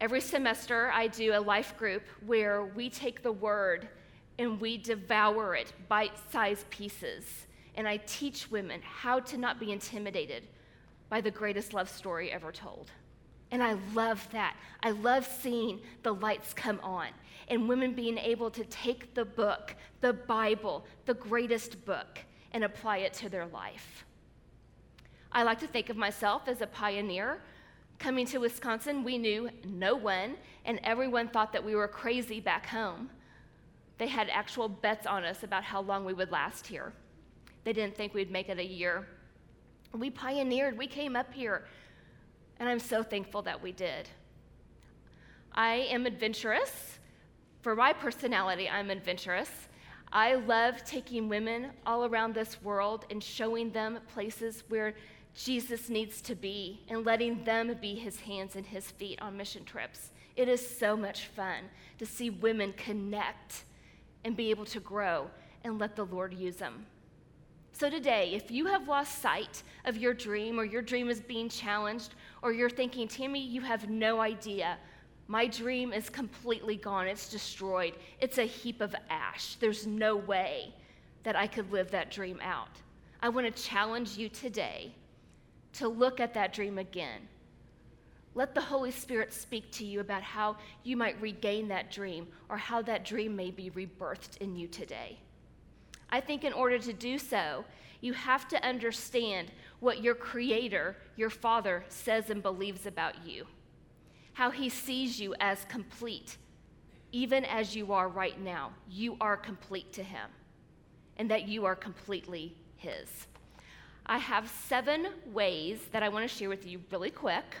Every 0.00 0.20
semester, 0.20 0.90
I 0.92 1.08
do 1.08 1.32
a 1.34 1.40
life 1.40 1.76
group 1.78 2.02
where 2.26 2.64
we 2.64 2.90
take 2.90 3.22
the 3.22 3.32
word 3.32 3.88
and 4.38 4.60
we 4.60 4.76
devour 4.76 5.54
it 5.54 5.72
bite 5.88 6.12
sized 6.30 6.68
pieces 6.68 7.45
and 7.76 7.86
I 7.86 7.98
teach 7.98 8.50
women 8.50 8.80
how 8.82 9.20
to 9.20 9.36
not 9.36 9.60
be 9.60 9.72
intimidated 9.72 10.48
by 11.08 11.20
the 11.20 11.30
greatest 11.30 11.74
love 11.74 11.88
story 11.88 12.32
ever 12.32 12.50
told. 12.50 12.90
And 13.50 13.62
I 13.62 13.76
love 13.94 14.26
that. 14.32 14.56
I 14.82 14.90
love 14.90 15.26
seeing 15.26 15.80
the 16.02 16.14
lights 16.14 16.52
come 16.52 16.80
on 16.82 17.08
and 17.48 17.68
women 17.68 17.94
being 17.94 18.18
able 18.18 18.50
to 18.50 18.64
take 18.64 19.14
the 19.14 19.24
book, 19.24 19.74
the 20.00 20.12
Bible, 20.12 20.84
the 21.04 21.14
greatest 21.14 21.84
book, 21.84 22.18
and 22.52 22.64
apply 22.64 22.98
it 22.98 23.12
to 23.14 23.28
their 23.28 23.46
life. 23.46 24.04
I 25.30 25.42
like 25.42 25.60
to 25.60 25.66
think 25.66 25.90
of 25.90 25.96
myself 25.96 26.48
as 26.48 26.60
a 26.60 26.66
pioneer. 26.66 27.40
Coming 27.98 28.26
to 28.26 28.38
Wisconsin, 28.38 29.04
we 29.04 29.16
knew 29.16 29.48
no 29.64 29.94
one, 29.94 30.36
and 30.64 30.80
everyone 30.82 31.28
thought 31.28 31.52
that 31.52 31.64
we 31.64 31.74
were 31.74 31.88
crazy 31.88 32.40
back 32.40 32.66
home. 32.66 33.10
They 33.98 34.08
had 34.08 34.28
actual 34.28 34.68
bets 34.68 35.06
on 35.06 35.24
us 35.24 35.42
about 35.42 35.64
how 35.64 35.82
long 35.82 36.04
we 36.04 36.12
would 36.12 36.32
last 36.32 36.66
here. 36.66 36.92
They 37.66 37.72
didn't 37.72 37.96
think 37.96 38.14
we'd 38.14 38.30
make 38.30 38.48
it 38.48 38.60
a 38.60 38.64
year. 38.64 39.08
We 39.92 40.08
pioneered, 40.08 40.78
we 40.78 40.86
came 40.86 41.16
up 41.16 41.34
here, 41.34 41.64
and 42.60 42.68
I'm 42.68 42.78
so 42.78 43.02
thankful 43.02 43.42
that 43.42 43.60
we 43.60 43.72
did. 43.72 44.08
I 45.52 45.88
am 45.90 46.06
adventurous. 46.06 47.00
For 47.62 47.74
my 47.74 47.92
personality, 47.92 48.68
I'm 48.68 48.88
adventurous. 48.88 49.50
I 50.12 50.36
love 50.36 50.84
taking 50.84 51.28
women 51.28 51.70
all 51.84 52.04
around 52.04 52.36
this 52.36 52.62
world 52.62 53.04
and 53.10 53.20
showing 53.20 53.72
them 53.72 53.98
places 54.14 54.62
where 54.68 54.94
Jesus 55.34 55.88
needs 55.88 56.22
to 56.22 56.36
be 56.36 56.84
and 56.86 57.04
letting 57.04 57.42
them 57.42 57.76
be 57.80 57.96
his 57.96 58.20
hands 58.20 58.54
and 58.54 58.64
his 58.64 58.92
feet 58.92 59.20
on 59.20 59.36
mission 59.36 59.64
trips. 59.64 60.12
It 60.36 60.48
is 60.48 60.64
so 60.64 60.96
much 60.96 61.26
fun 61.26 61.64
to 61.98 62.06
see 62.06 62.30
women 62.30 62.74
connect 62.74 63.64
and 64.24 64.36
be 64.36 64.50
able 64.50 64.66
to 64.66 64.78
grow 64.78 65.28
and 65.64 65.80
let 65.80 65.96
the 65.96 66.04
Lord 66.04 66.32
use 66.32 66.58
them. 66.58 66.86
So, 67.78 67.90
today, 67.90 68.32
if 68.32 68.50
you 68.50 68.64
have 68.68 68.88
lost 68.88 69.20
sight 69.20 69.62
of 69.84 69.98
your 69.98 70.14
dream 70.14 70.58
or 70.58 70.64
your 70.64 70.80
dream 70.80 71.10
is 71.10 71.20
being 71.20 71.50
challenged, 71.50 72.14
or 72.40 72.50
you're 72.50 72.70
thinking, 72.70 73.06
Tammy, 73.06 73.46
you 73.46 73.60
have 73.60 73.90
no 73.90 74.18
idea, 74.18 74.78
my 75.28 75.46
dream 75.46 75.92
is 75.92 76.08
completely 76.08 76.76
gone, 76.76 77.06
it's 77.06 77.28
destroyed, 77.28 77.92
it's 78.18 78.38
a 78.38 78.44
heap 78.44 78.80
of 78.80 78.96
ash, 79.10 79.56
there's 79.56 79.86
no 79.86 80.16
way 80.16 80.72
that 81.22 81.36
I 81.36 81.46
could 81.46 81.70
live 81.70 81.90
that 81.90 82.10
dream 82.10 82.40
out. 82.42 82.80
I 83.20 83.28
want 83.28 83.54
to 83.54 83.62
challenge 83.62 84.16
you 84.16 84.30
today 84.30 84.94
to 85.74 85.86
look 85.86 86.18
at 86.18 86.32
that 86.32 86.54
dream 86.54 86.78
again. 86.78 87.28
Let 88.34 88.54
the 88.54 88.62
Holy 88.62 88.90
Spirit 88.90 89.34
speak 89.34 89.70
to 89.72 89.84
you 89.84 90.00
about 90.00 90.22
how 90.22 90.56
you 90.82 90.96
might 90.96 91.20
regain 91.20 91.68
that 91.68 91.90
dream 91.90 92.26
or 92.48 92.56
how 92.56 92.80
that 92.80 93.04
dream 93.04 93.36
may 93.36 93.50
be 93.50 93.68
rebirthed 93.68 94.38
in 94.38 94.56
you 94.56 94.66
today. 94.66 95.18
I 96.10 96.20
think 96.20 96.44
in 96.44 96.52
order 96.52 96.78
to 96.78 96.92
do 96.92 97.18
so, 97.18 97.64
you 98.00 98.12
have 98.12 98.46
to 98.48 98.64
understand 98.64 99.50
what 99.80 100.02
your 100.02 100.14
Creator, 100.14 100.96
your 101.16 101.30
Father, 101.30 101.84
says 101.88 102.30
and 102.30 102.42
believes 102.42 102.86
about 102.86 103.26
you, 103.26 103.46
how 104.34 104.50
He 104.50 104.68
sees 104.68 105.20
you 105.20 105.34
as 105.40 105.64
complete, 105.64 106.36
even 107.12 107.44
as 107.44 107.74
you 107.74 107.92
are 107.92 108.08
right 108.08 108.40
now. 108.40 108.72
You 108.88 109.16
are 109.20 109.36
complete 109.36 109.92
to 109.94 110.02
Him, 110.02 110.28
and 111.16 111.30
that 111.30 111.48
you 111.48 111.64
are 111.64 111.74
completely 111.74 112.54
His. 112.76 113.08
I 114.06 114.18
have 114.18 114.48
seven 114.48 115.08
ways 115.32 115.80
that 115.90 116.02
I 116.02 116.08
want 116.08 116.28
to 116.28 116.34
share 116.34 116.48
with 116.48 116.66
you 116.66 116.80
really 116.92 117.10
quick 117.10 117.56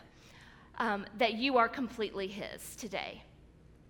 um, 0.78 1.06
that 1.18 1.34
you 1.34 1.56
are 1.56 1.68
completely 1.68 2.28
His 2.28 2.76
today. 2.76 3.22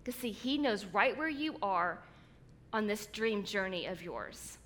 Because, 0.02 0.18
see, 0.20 0.30
He 0.30 0.56
knows 0.56 0.86
right 0.86 1.16
where 1.16 1.28
you 1.28 1.56
are 1.60 1.98
on 2.73 2.87
this 2.87 3.06
dream 3.06 3.44
journey 3.44 3.87
of 3.87 4.02
yours. 4.02 4.58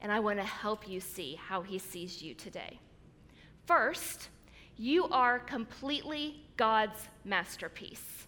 And 0.00 0.10
I 0.10 0.20
want 0.20 0.38
to 0.38 0.44
help 0.44 0.88
you 0.88 1.00
see 1.00 1.34
how 1.34 1.62
He 1.62 1.78
sees 1.78 2.22
you 2.22 2.34
today. 2.34 2.78
First, 3.66 4.28
you 4.76 5.04
are 5.08 5.38
completely 5.38 6.44
God's 6.56 7.08
masterpiece. 7.24 8.26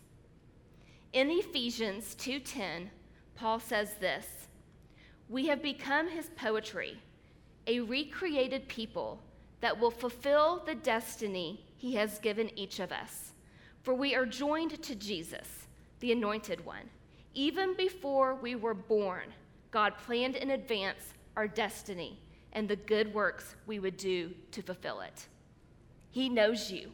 In 1.12 1.30
Ephesians 1.30 2.14
2:10, 2.14 2.90
Paul 3.35 3.61
says 3.61 3.94
this, 3.94 4.49
"We 5.28 5.47
have 5.47 5.62
become 5.62 6.09
his 6.09 6.30
poetry, 6.30 7.00
a 7.66 7.80
recreated 7.80 8.68
people 8.68 9.23
that 9.61 9.80
will 9.80 9.90
fulfill 9.90 10.59
the 10.59 10.75
destiny 10.75 11.64
he 11.85 11.94
has 11.94 12.18
given 12.18 12.50
each 12.59 12.80
of 12.80 12.92
us. 12.92 13.33
For 13.82 13.95
we 13.95 14.15
are 14.15 14.26
joined 14.26 14.82
to 14.82 14.95
Jesus, 14.95 15.67
the 16.00 16.12
anointed 16.12 16.65
one. 16.65 16.91
Even 17.34 17.75
before 17.75 18.34
we 18.36 18.54
were 18.54 18.75
born, 18.75 19.25
God 19.70 19.94
planned 19.99 20.36
in 20.36 20.50
advance 20.50 21.14
our 21.36 21.49
destiny 21.49 22.18
and 22.52 22.68
the 22.68 22.76
good 22.76 23.12
works 23.12 23.56
we 23.66 23.78
would 23.78 23.97
do 23.97 24.32
to 24.52 24.62
fulfill 24.62 25.00
it. 25.00 25.26
He 26.10 26.28
knows 26.28 26.70
you. 26.70 26.90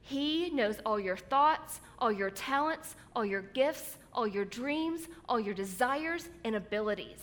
He 0.00 0.48
knows 0.50 0.76
all 0.86 0.98
your 0.98 1.18
thoughts, 1.18 1.80
all 1.98 2.10
your 2.10 2.30
talents, 2.30 2.96
all 3.14 3.26
your 3.26 3.42
gifts, 3.42 3.98
all 4.14 4.26
your 4.26 4.46
dreams, 4.46 5.02
all 5.28 5.38
your 5.38 5.52
desires 5.52 6.30
and 6.44 6.56
abilities. 6.56 7.22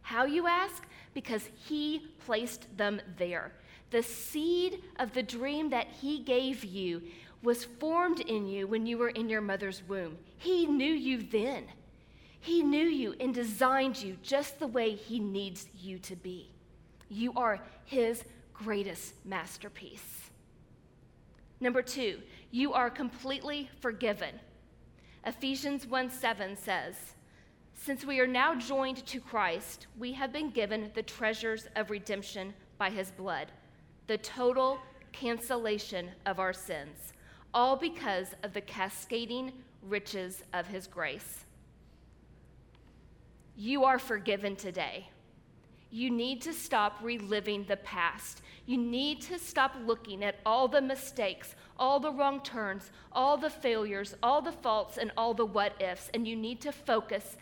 How, 0.00 0.24
you 0.24 0.46
ask? 0.46 0.84
because 1.14 1.48
He 1.66 2.08
placed 2.26 2.76
them 2.76 3.00
there. 3.16 3.52
The 3.90 4.02
seed 4.02 4.82
of 4.98 5.14
the 5.14 5.22
dream 5.22 5.70
that 5.70 5.86
He 6.00 6.18
gave 6.18 6.64
you 6.64 7.02
was 7.42 7.64
formed 7.64 8.20
in 8.20 8.46
you 8.46 8.66
when 8.66 8.84
you 8.86 8.98
were 8.98 9.10
in 9.10 9.28
your 9.28 9.40
mother's 9.40 9.82
womb. 9.88 10.18
He 10.44 10.66
knew 10.66 10.92
you 10.92 11.22
then. 11.22 11.64
He 12.38 12.62
knew 12.62 12.84
you 12.84 13.14
and 13.18 13.32
designed 13.32 14.02
you 14.02 14.18
just 14.22 14.58
the 14.58 14.66
way 14.66 14.94
He 14.94 15.18
needs 15.18 15.66
you 15.80 15.98
to 16.00 16.14
be. 16.14 16.50
You 17.08 17.32
are 17.32 17.60
His 17.86 18.22
greatest 18.52 19.14
masterpiece. 19.24 20.30
Number 21.60 21.80
two, 21.80 22.20
you 22.50 22.74
are 22.74 22.90
completely 22.90 23.70
forgiven. 23.80 24.38
Ephesians 25.24 25.86
1 25.86 26.10
7 26.10 26.56
says, 26.58 27.14
since 27.72 28.04
we 28.04 28.20
are 28.20 28.26
now 28.26 28.54
joined 28.54 29.04
to 29.06 29.20
Christ, 29.20 29.86
we 29.98 30.12
have 30.12 30.30
been 30.30 30.50
given 30.50 30.90
the 30.94 31.02
treasures 31.02 31.68
of 31.74 31.90
redemption 31.90 32.52
by 32.76 32.90
his 32.90 33.10
blood, 33.10 33.50
the 34.08 34.18
total 34.18 34.78
cancellation 35.12 36.10
of 36.26 36.38
our 36.38 36.52
sins, 36.52 37.14
all 37.54 37.76
because 37.76 38.34
of 38.42 38.52
the 38.52 38.60
cascading 38.60 39.52
riches 39.88 40.42
of 40.52 40.66
his 40.66 40.86
grace. 40.86 41.44
You 43.56 43.84
are 43.84 43.98
forgiven 43.98 44.56
today. 44.56 45.08
You 45.90 46.10
need 46.10 46.42
to 46.42 46.52
stop 46.52 46.98
reliving 47.02 47.64
the 47.64 47.76
past. 47.76 48.42
You 48.66 48.78
need 48.78 49.20
to 49.22 49.38
stop 49.38 49.76
looking 49.86 50.24
at 50.24 50.40
all 50.44 50.66
the 50.66 50.80
mistakes, 50.80 51.54
all 51.78 52.00
the 52.00 52.10
wrong 52.10 52.40
turns, 52.42 52.90
all 53.12 53.36
the 53.36 53.50
failures, 53.50 54.16
all 54.22 54.42
the 54.42 54.50
faults, 54.50 54.98
and 54.98 55.12
all 55.16 55.34
the 55.34 55.46
what 55.46 55.80
ifs, 55.80 56.10
and 56.12 56.26
you 56.26 56.34
need 56.34 56.60
to 56.62 56.72
focus 56.72 57.36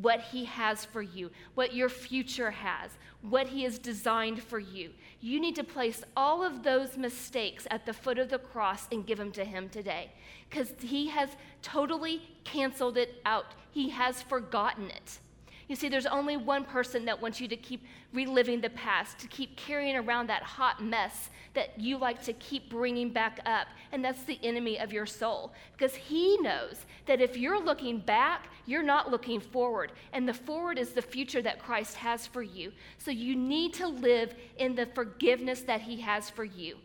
what 0.00 0.20
He 0.20 0.44
has 0.44 0.84
for 0.84 1.02
you, 1.02 1.30
what 1.54 1.74
your 1.74 1.88
future 1.88 2.50
has, 2.50 2.90
what 3.22 3.48
He 3.48 3.62
has 3.64 3.78
designed 3.78 4.42
for 4.42 4.58
you. 4.58 4.90
You 5.20 5.40
need 5.40 5.56
to 5.56 5.64
place 5.64 6.02
all 6.16 6.42
of 6.42 6.62
those 6.62 6.96
mistakes 6.96 7.66
at 7.70 7.86
the 7.86 7.92
foot 7.92 8.18
of 8.18 8.28
the 8.28 8.38
cross 8.38 8.86
and 8.92 9.06
give 9.06 9.18
them 9.18 9.32
to 9.32 9.44
Him 9.44 9.68
today 9.68 10.12
because 10.48 10.72
He 10.80 11.08
has 11.08 11.30
totally 11.62 12.22
canceled 12.44 12.96
it 12.96 13.20
out, 13.24 13.54
He 13.70 13.90
has 13.90 14.22
forgotten 14.22 14.90
it. 14.90 15.18
You 15.68 15.74
see, 15.74 15.88
there's 15.88 16.06
only 16.06 16.36
one 16.36 16.64
person 16.64 17.04
that 17.06 17.20
wants 17.20 17.40
you 17.40 17.48
to 17.48 17.56
keep 17.56 17.84
reliving 18.12 18.60
the 18.60 18.70
past, 18.70 19.18
to 19.18 19.26
keep 19.26 19.56
carrying 19.56 19.96
around 19.96 20.28
that 20.28 20.42
hot 20.42 20.82
mess 20.82 21.30
that 21.54 21.80
you 21.80 21.96
like 21.98 22.22
to 22.22 22.32
keep 22.34 22.70
bringing 22.70 23.10
back 23.10 23.40
up, 23.46 23.66
and 23.90 24.04
that's 24.04 24.22
the 24.24 24.38
enemy 24.44 24.78
of 24.78 24.92
your 24.92 25.06
soul. 25.06 25.52
Because 25.72 25.94
he 25.94 26.36
knows 26.38 26.86
that 27.06 27.20
if 27.20 27.36
you're 27.36 27.60
looking 27.60 27.98
back, 27.98 28.48
you're 28.66 28.82
not 28.82 29.10
looking 29.10 29.40
forward, 29.40 29.92
and 30.12 30.28
the 30.28 30.34
forward 30.34 30.78
is 30.78 30.90
the 30.90 31.02
future 31.02 31.42
that 31.42 31.58
Christ 31.58 31.96
has 31.96 32.26
for 32.26 32.42
you. 32.42 32.72
So 32.98 33.10
you 33.10 33.34
need 33.34 33.74
to 33.74 33.88
live 33.88 34.34
in 34.58 34.74
the 34.74 34.86
forgiveness 34.86 35.62
that 35.62 35.80
he 35.80 36.00
has 36.00 36.30
for 36.30 36.44
you. 36.44 36.76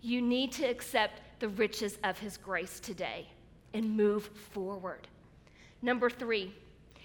You 0.00 0.22
need 0.22 0.50
to 0.52 0.64
accept 0.64 1.20
the 1.38 1.50
riches 1.50 1.98
of 2.02 2.18
his 2.18 2.36
grace 2.36 2.80
today 2.80 3.28
and 3.74 3.96
move 3.96 4.24
forward. 4.52 5.06
Number 5.82 6.10
three, 6.10 6.54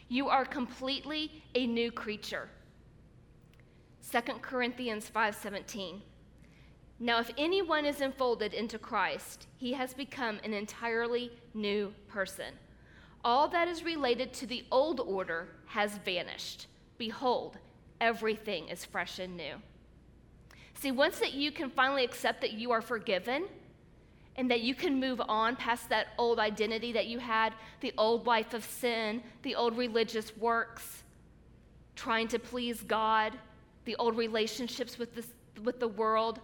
you 0.07 0.29
are 0.29 0.45
completely 0.45 1.43
a 1.55 1.65
new 1.65 1.91
creature. 1.91 2.49
2 4.11 4.21
Corinthians 4.41 5.09
5:17. 5.09 6.01
Now 6.99 7.19
if 7.19 7.31
anyone 7.37 7.85
is 7.85 8.01
enfolded 8.01 8.53
into 8.53 8.79
Christ, 8.79 9.47
he 9.57 9.73
has 9.73 9.93
become 9.93 10.39
an 10.43 10.53
entirely 10.53 11.31
new 11.53 11.93
person. 12.07 12.53
All 13.23 13.47
that 13.49 13.67
is 13.67 13.83
related 13.83 14.31
to 14.33 14.45
the 14.45 14.65
old 14.71 14.99
order 14.99 15.49
has 15.67 15.97
vanished. 15.97 16.67
Behold, 16.97 17.57
everything 17.99 18.69
is 18.69 18.85
fresh 18.85 19.19
and 19.19 19.35
new. 19.35 19.55
See, 20.75 20.91
once 20.91 21.19
that 21.19 21.33
you 21.33 21.51
can 21.51 21.69
finally 21.69 22.03
accept 22.03 22.41
that 22.41 22.53
you 22.53 22.71
are 22.71 22.81
forgiven, 22.81 23.47
and 24.37 24.51
that 24.51 24.61
you 24.61 24.75
can 24.75 24.99
move 24.99 25.21
on 25.27 25.55
past 25.55 25.89
that 25.89 26.07
old 26.17 26.39
identity 26.39 26.91
that 26.91 27.07
you 27.07 27.19
had, 27.19 27.53
the 27.79 27.93
old 27.97 28.25
life 28.25 28.53
of 28.53 28.63
sin, 28.63 29.23
the 29.43 29.55
old 29.55 29.77
religious 29.77 30.35
works, 30.37 31.03
trying 31.95 32.27
to 32.27 32.39
please 32.39 32.81
God, 32.81 33.33
the 33.85 33.95
old 33.95 34.17
relationships 34.17 34.97
with, 34.97 35.15
this, 35.15 35.27
with 35.63 35.79
the 35.79 35.87
world, 35.87 36.39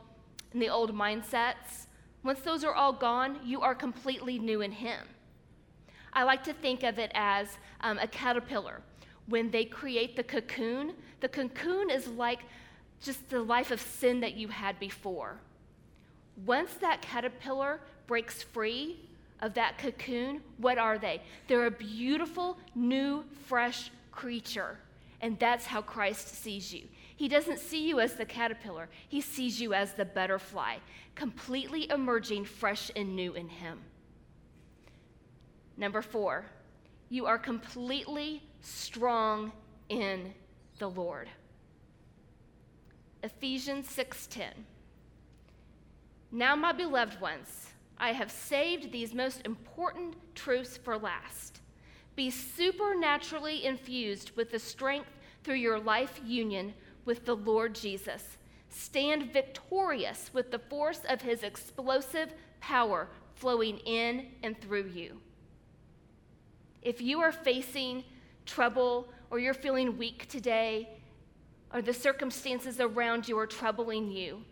and 0.53 0.61
the 0.61 0.69
old 0.69 0.95
mindsets. 0.95 1.87
Once 2.23 2.39
those 2.41 2.63
are 2.63 2.73
all 2.73 2.93
gone, 2.93 3.39
you 3.43 3.61
are 3.61 3.75
completely 3.75 4.39
new 4.39 4.61
in 4.61 4.71
Him. 4.71 4.99
I 6.13 6.23
like 6.23 6.43
to 6.45 6.53
think 6.53 6.83
of 6.83 6.99
it 6.99 7.11
as 7.13 7.57
um, 7.81 7.97
a 7.99 8.07
caterpillar. 8.07 8.81
when 9.27 9.51
they 9.51 9.65
create 9.65 10.15
the 10.15 10.23
cocoon, 10.23 10.93
the 11.21 11.29
cocoon 11.29 11.89
is 11.89 12.07
like 12.07 12.39
just 13.01 13.29
the 13.29 13.41
life 13.41 13.71
of 13.71 13.79
sin 13.79 14.19
that 14.19 14.33
you 14.33 14.47
had 14.47 14.79
before. 14.79 15.39
Once 16.45 16.73
that 16.75 17.01
caterpillar 17.01 17.79
breaks 18.07 18.41
free 18.41 18.99
of 19.41 19.53
that 19.53 19.77
cocoon, 19.77 20.41
what 20.57 20.77
are 20.77 20.97
they? 20.97 21.21
They're 21.47 21.65
a 21.65 21.71
beautiful, 21.71 22.57
new, 22.75 23.23
fresh 23.47 23.91
creature. 24.11 24.77
And 25.21 25.37
that's 25.39 25.65
how 25.65 25.81
Christ 25.81 26.27
sees 26.29 26.73
you. 26.73 26.87
He 27.15 27.27
doesn't 27.27 27.59
see 27.59 27.87
you 27.87 27.99
as 27.99 28.15
the 28.15 28.25
caterpillar, 28.25 28.89
He 29.07 29.21
sees 29.21 29.61
you 29.61 29.73
as 29.73 29.93
the 29.93 30.05
butterfly, 30.05 30.77
completely 31.13 31.89
emerging 31.89 32.45
fresh 32.45 32.89
and 32.95 33.15
new 33.15 33.33
in 33.33 33.47
Him. 33.47 33.79
Number 35.77 36.01
four, 36.01 36.45
you 37.09 37.25
are 37.25 37.37
completely 37.37 38.41
strong 38.61 39.51
in 39.89 40.33
the 40.79 40.89
Lord. 40.89 41.29
Ephesians 43.23 43.87
6:10. 43.87 44.65
Now 46.31 46.55
my 46.55 46.71
beloved 46.71 47.19
ones, 47.19 47.67
I 47.97 48.13
have 48.13 48.31
saved 48.31 48.91
these 48.91 49.13
most 49.13 49.41
important 49.45 50.15
truths 50.33 50.77
for 50.77 50.97
last. 50.97 51.59
Be 52.15 52.29
supernaturally 52.29 53.65
infused 53.65 54.31
with 54.37 54.51
the 54.51 54.59
strength 54.59 55.09
through 55.43 55.55
your 55.55 55.79
life 55.79 56.21
union 56.25 56.73
with 57.03 57.25
the 57.25 57.35
Lord 57.35 57.75
Jesus. 57.75 58.37
Stand 58.69 59.33
victorious 59.33 60.29
with 60.33 60.51
the 60.51 60.59
force 60.59 61.01
of 61.09 61.21
his 61.21 61.43
explosive 61.43 62.33
power 62.61 63.09
flowing 63.35 63.79
in 63.79 64.27
and 64.43 64.59
through 64.61 64.87
you. 64.87 65.19
If 66.81 67.01
you 67.01 67.19
are 67.19 67.31
facing 67.31 68.05
trouble 68.45 69.09
or 69.29 69.39
you're 69.39 69.53
feeling 69.53 69.97
weak 69.97 70.27
today, 70.29 70.89
or 71.73 71.81
the 71.81 71.93
circumstances 71.93 72.79
around 72.79 73.27
you 73.27 73.37
are 73.37 73.47
troubling 73.47 74.11
you, 74.11 74.43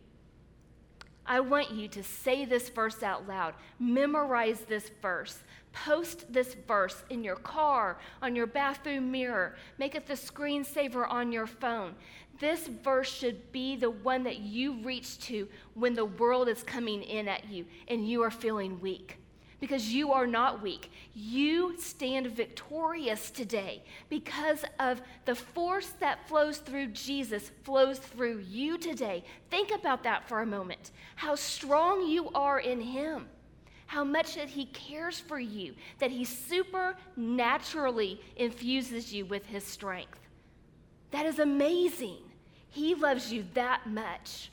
I 1.29 1.39
want 1.39 1.69
you 1.69 1.87
to 1.89 2.03
say 2.03 2.43
this 2.43 2.69
verse 2.69 3.03
out 3.03 3.27
loud. 3.27 3.53
Memorize 3.79 4.61
this 4.61 4.89
verse. 4.99 5.37
Post 5.71 6.33
this 6.33 6.55
verse 6.67 7.03
in 7.11 7.23
your 7.23 7.35
car, 7.35 7.99
on 8.23 8.35
your 8.35 8.47
bathroom 8.47 9.11
mirror. 9.11 9.55
Make 9.77 9.93
it 9.93 10.07
the 10.07 10.15
screensaver 10.15 11.07
on 11.07 11.31
your 11.31 11.45
phone. 11.45 11.93
This 12.39 12.65
verse 12.65 13.13
should 13.13 13.51
be 13.51 13.75
the 13.75 13.91
one 13.91 14.23
that 14.23 14.39
you 14.39 14.81
reach 14.81 15.19
to 15.27 15.47
when 15.75 15.93
the 15.93 16.05
world 16.05 16.49
is 16.49 16.63
coming 16.63 17.03
in 17.03 17.27
at 17.27 17.47
you 17.47 17.67
and 17.87 18.09
you 18.09 18.23
are 18.23 18.31
feeling 18.31 18.81
weak 18.81 19.18
because 19.59 19.93
you 19.93 20.11
are 20.11 20.27
not 20.27 20.61
weak. 20.61 20.91
You 21.13 21.75
stand 21.77 22.27
victorious 22.27 23.29
today 23.29 23.83
because 24.09 24.63
of 24.79 25.01
the 25.25 25.35
force 25.35 25.93
that 25.99 26.27
flows 26.27 26.59
through 26.59 26.87
Jesus 26.87 27.51
flows 27.63 27.99
through 27.99 28.39
you 28.49 28.77
today. 28.77 29.23
Think 29.49 29.71
about 29.71 30.03
that 30.03 30.27
for 30.27 30.41
a 30.41 30.45
moment. 30.45 30.91
How 31.15 31.35
strong 31.35 32.07
you 32.07 32.29
are 32.31 32.59
in 32.59 32.79
Him. 32.79 33.27
How 33.87 34.03
much 34.03 34.35
that 34.35 34.49
He 34.49 34.65
cares 34.65 35.19
for 35.19 35.39
you, 35.39 35.73
that 35.97 36.11
He 36.11 36.23
supernaturally 36.23 38.21
infuses 38.35 39.11
you 39.11 39.25
with 39.25 39.45
His 39.47 39.63
strength. 39.63 40.19
That 41.11 41.25
is 41.25 41.39
amazing. 41.39 42.17
He 42.69 42.93
loves 42.93 43.33
you 43.33 43.45
that 43.55 43.87
much. 43.87 44.51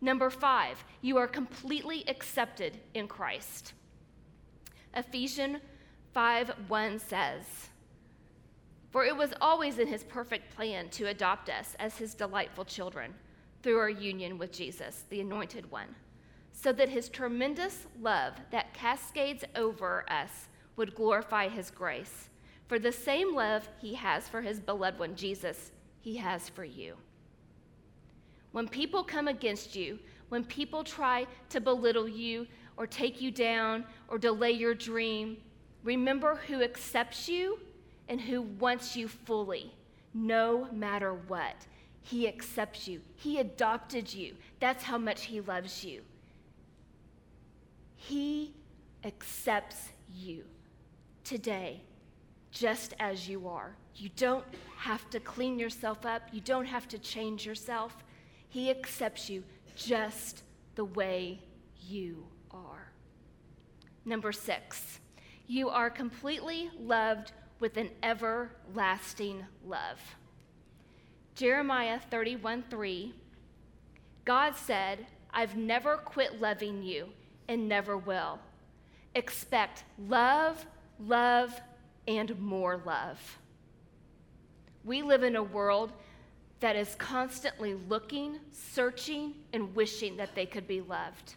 Number 0.00 0.30
five, 0.30 0.82
you 1.02 1.18
are 1.18 1.28
completely 1.28 2.04
accepted 2.08 2.78
in 2.94 3.06
Christ. 3.06 3.74
Ephesians 4.94 5.58
5 6.12 6.52
1 6.68 6.98
says, 6.98 7.44
For 8.90 9.04
it 9.04 9.16
was 9.16 9.32
always 9.40 9.78
in 9.78 9.88
his 9.88 10.04
perfect 10.04 10.54
plan 10.54 10.88
to 10.90 11.06
adopt 11.06 11.48
us 11.48 11.74
as 11.78 11.96
his 11.96 12.14
delightful 12.14 12.64
children 12.64 13.14
through 13.62 13.78
our 13.78 13.88
union 13.90 14.38
with 14.38 14.52
Jesus, 14.52 15.04
the 15.08 15.20
anointed 15.20 15.70
one, 15.70 15.94
so 16.52 16.72
that 16.72 16.88
his 16.88 17.08
tremendous 17.08 17.86
love 18.00 18.34
that 18.50 18.74
cascades 18.74 19.44
over 19.56 20.04
us 20.10 20.48
would 20.76 20.94
glorify 20.94 21.48
his 21.48 21.70
grace. 21.70 22.28
For 22.66 22.78
the 22.78 22.92
same 22.92 23.34
love 23.34 23.68
he 23.80 23.94
has 23.94 24.28
for 24.28 24.42
his 24.42 24.60
beloved 24.60 24.98
one, 24.98 25.14
Jesus, 25.14 25.72
he 26.00 26.16
has 26.16 26.48
for 26.48 26.64
you. 26.64 26.96
When 28.52 28.68
people 28.68 29.02
come 29.02 29.28
against 29.28 29.74
you, 29.74 29.98
when 30.28 30.44
people 30.44 30.84
try 30.84 31.26
to 31.50 31.60
belittle 31.60 32.08
you, 32.08 32.46
or 32.76 32.86
take 32.86 33.20
you 33.20 33.30
down 33.30 33.84
or 34.08 34.18
delay 34.18 34.52
your 34.52 34.74
dream. 34.74 35.36
Remember 35.84 36.36
who 36.46 36.62
accepts 36.62 37.28
you 37.28 37.58
and 38.08 38.20
who 38.20 38.42
wants 38.42 38.96
you 38.96 39.08
fully, 39.08 39.72
no 40.14 40.68
matter 40.72 41.14
what. 41.14 41.54
He 42.02 42.26
accepts 42.26 42.88
you, 42.88 43.00
He 43.16 43.38
adopted 43.38 44.12
you. 44.12 44.34
That's 44.60 44.82
how 44.82 44.98
much 44.98 45.24
He 45.24 45.40
loves 45.40 45.84
you. 45.84 46.02
He 47.96 48.52
accepts 49.04 49.90
you 50.12 50.44
today, 51.24 51.80
just 52.50 52.94
as 52.98 53.28
you 53.28 53.48
are. 53.48 53.76
You 53.94 54.10
don't 54.16 54.44
have 54.76 55.08
to 55.10 55.20
clean 55.20 55.58
yourself 55.58 56.04
up, 56.04 56.22
you 56.32 56.40
don't 56.40 56.64
have 56.64 56.88
to 56.88 56.98
change 56.98 57.46
yourself. 57.46 58.04
He 58.48 58.70
accepts 58.70 59.30
you 59.30 59.44
just 59.76 60.42
the 60.74 60.84
way 60.84 61.40
you 61.80 62.24
are. 62.52 62.92
Number 64.04 64.32
six, 64.32 65.00
you 65.46 65.68
are 65.68 65.90
completely 65.90 66.70
loved 66.78 67.32
with 67.60 67.76
an 67.76 67.90
everlasting 68.02 69.44
love. 69.64 70.00
Jeremiah 71.34 72.00
31 72.10 72.64
3, 72.68 73.14
God 74.24 74.56
said, 74.56 75.06
I've 75.32 75.56
never 75.56 75.96
quit 75.96 76.40
loving 76.40 76.82
you 76.82 77.08
and 77.48 77.68
never 77.68 77.96
will. 77.96 78.38
Expect 79.14 79.84
love, 80.08 80.66
love, 80.98 81.58
and 82.06 82.38
more 82.40 82.80
love. 82.84 83.38
We 84.84 85.02
live 85.02 85.22
in 85.22 85.36
a 85.36 85.42
world 85.42 85.92
that 86.60 86.76
is 86.76 86.94
constantly 86.96 87.74
looking, 87.74 88.38
searching, 88.52 89.34
and 89.52 89.74
wishing 89.74 90.16
that 90.16 90.34
they 90.34 90.46
could 90.46 90.66
be 90.66 90.80
loved. 90.80 91.34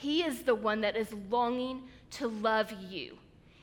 He 0.00 0.22
is 0.22 0.44
the 0.44 0.54
one 0.54 0.80
that 0.80 0.96
is 0.96 1.12
longing 1.28 1.82
to 2.12 2.26
love 2.26 2.72
you. 2.88 3.18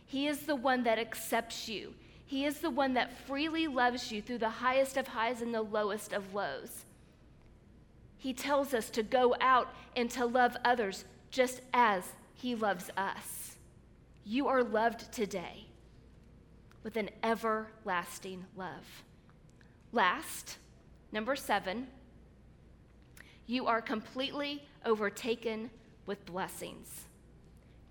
He 0.05 0.27
is 0.27 0.41
the 0.41 0.55
one 0.55 0.83
that 0.83 0.99
accepts 0.99 1.67
you. 1.67 1.95
He 2.27 2.45
is 2.45 2.59
the 2.59 2.69
one 2.69 2.93
that 2.93 3.17
freely 3.25 3.65
loves 3.65 4.11
you 4.11 4.21
through 4.21 4.37
the 4.37 4.47
highest 4.47 4.97
of 4.97 5.07
highs 5.07 5.41
and 5.41 5.51
the 5.51 5.63
lowest 5.63 6.13
of 6.13 6.35
lows. 6.35 6.85
He 8.19 8.33
tells 8.33 8.75
us 8.75 8.91
to 8.91 9.01
go 9.01 9.35
out 9.41 9.73
and 9.95 10.11
to 10.11 10.27
love 10.27 10.55
others 10.63 11.05
just 11.31 11.61
as 11.73 12.03
He 12.35 12.53
loves 12.53 12.91
us. 12.95 13.55
You 14.23 14.47
are 14.47 14.63
loved 14.63 15.11
today 15.11 15.65
with 16.83 16.97
an 16.97 17.09
everlasting 17.23 18.45
love. 18.55 19.03
Last, 19.91 20.59
number 21.11 21.35
seven, 21.35 21.87
you 23.47 23.65
are 23.65 23.81
completely 23.81 24.61
overtaken 24.85 25.71
with 26.07 26.25
blessings. 26.25 27.05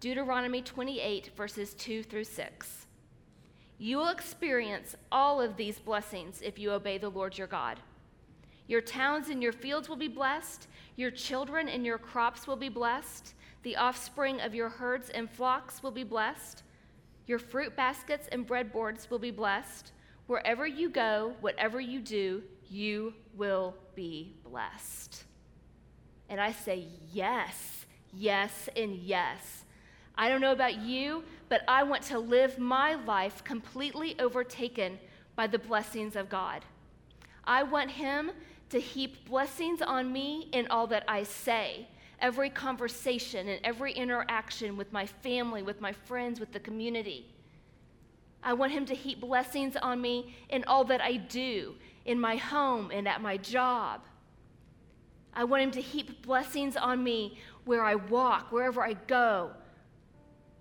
Deuteronomy 0.00 0.62
28, 0.62 1.30
verses 1.36 1.74
2 1.74 2.02
through 2.02 2.24
6. 2.24 2.86
You 3.78 3.98
will 3.98 4.08
experience 4.08 4.96
all 5.12 5.40
of 5.40 5.56
these 5.56 5.78
blessings 5.78 6.40
if 6.42 6.58
you 6.58 6.72
obey 6.72 6.98
the 6.98 7.10
Lord 7.10 7.36
your 7.36 7.46
God. 7.46 7.78
Your 8.68 8.80
towns 8.80 9.28
and 9.28 9.42
your 9.42 9.52
fields 9.52 9.88
will 9.88 9.96
be 9.96 10.08
blessed, 10.08 10.66
your 10.96 11.10
children 11.10 11.68
and 11.68 11.84
your 11.84 11.98
crops 11.98 12.46
will 12.46 12.56
be 12.56 12.70
blessed, 12.70 13.34
the 13.62 13.76
offspring 13.76 14.40
of 14.40 14.54
your 14.54 14.70
herds 14.70 15.10
and 15.10 15.30
flocks 15.30 15.82
will 15.82 15.90
be 15.90 16.04
blessed, 16.04 16.62
your 17.26 17.38
fruit 17.38 17.76
baskets 17.76 18.28
and 18.32 18.46
breadboards 18.46 19.10
will 19.10 19.18
be 19.18 19.30
blessed. 19.30 19.92
Wherever 20.26 20.66
you 20.66 20.88
go, 20.88 21.34
whatever 21.40 21.80
you 21.80 22.00
do, 22.00 22.42
you 22.68 23.14
will 23.34 23.74
be 23.94 24.34
blessed. 24.44 25.24
And 26.28 26.40
I 26.40 26.52
say, 26.52 26.86
Yes 27.12 27.85
yes, 28.12 28.68
and 28.76 28.94
yes. 28.94 29.64
I 30.18 30.28
don't 30.28 30.40
know 30.40 30.52
about 30.52 30.78
you, 30.78 31.24
but 31.48 31.62
I 31.68 31.82
want 31.82 32.02
to 32.04 32.18
live 32.18 32.58
my 32.58 32.94
life 32.94 33.44
completely 33.44 34.18
overtaken 34.18 34.98
by 35.34 35.46
the 35.46 35.58
blessings 35.58 36.16
of 36.16 36.28
God. 36.28 36.64
I 37.44 37.62
want 37.62 37.90
Him 37.90 38.30
to 38.70 38.80
heap 38.80 39.28
blessings 39.28 39.82
on 39.82 40.12
me 40.12 40.48
in 40.52 40.66
all 40.68 40.86
that 40.88 41.04
I 41.06 41.22
say, 41.22 41.86
every 42.20 42.50
conversation 42.50 43.48
and 43.48 43.60
every 43.62 43.92
interaction 43.92 44.76
with 44.76 44.92
my 44.92 45.06
family, 45.06 45.62
with 45.62 45.80
my 45.80 45.92
friends, 45.92 46.40
with 46.40 46.52
the 46.52 46.60
community. 46.60 47.26
I 48.42 48.54
want 48.54 48.72
Him 48.72 48.86
to 48.86 48.94
heap 48.94 49.20
blessings 49.20 49.76
on 49.76 50.00
me 50.00 50.34
in 50.48 50.64
all 50.64 50.84
that 50.84 51.00
I 51.00 51.16
do, 51.16 51.74
in 52.04 52.18
my 52.18 52.36
home 52.36 52.90
and 52.92 53.06
at 53.06 53.20
my 53.20 53.36
job. 53.36 54.00
I 55.34 55.44
want 55.44 55.62
Him 55.62 55.70
to 55.72 55.80
heap 55.80 56.22
blessings 56.22 56.76
on 56.76 57.04
me 57.04 57.38
where 57.66 57.84
I 57.84 57.96
walk, 57.96 58.50
wherever 58.50 58.82
I 58.82 58.94
go. 58.94 59.50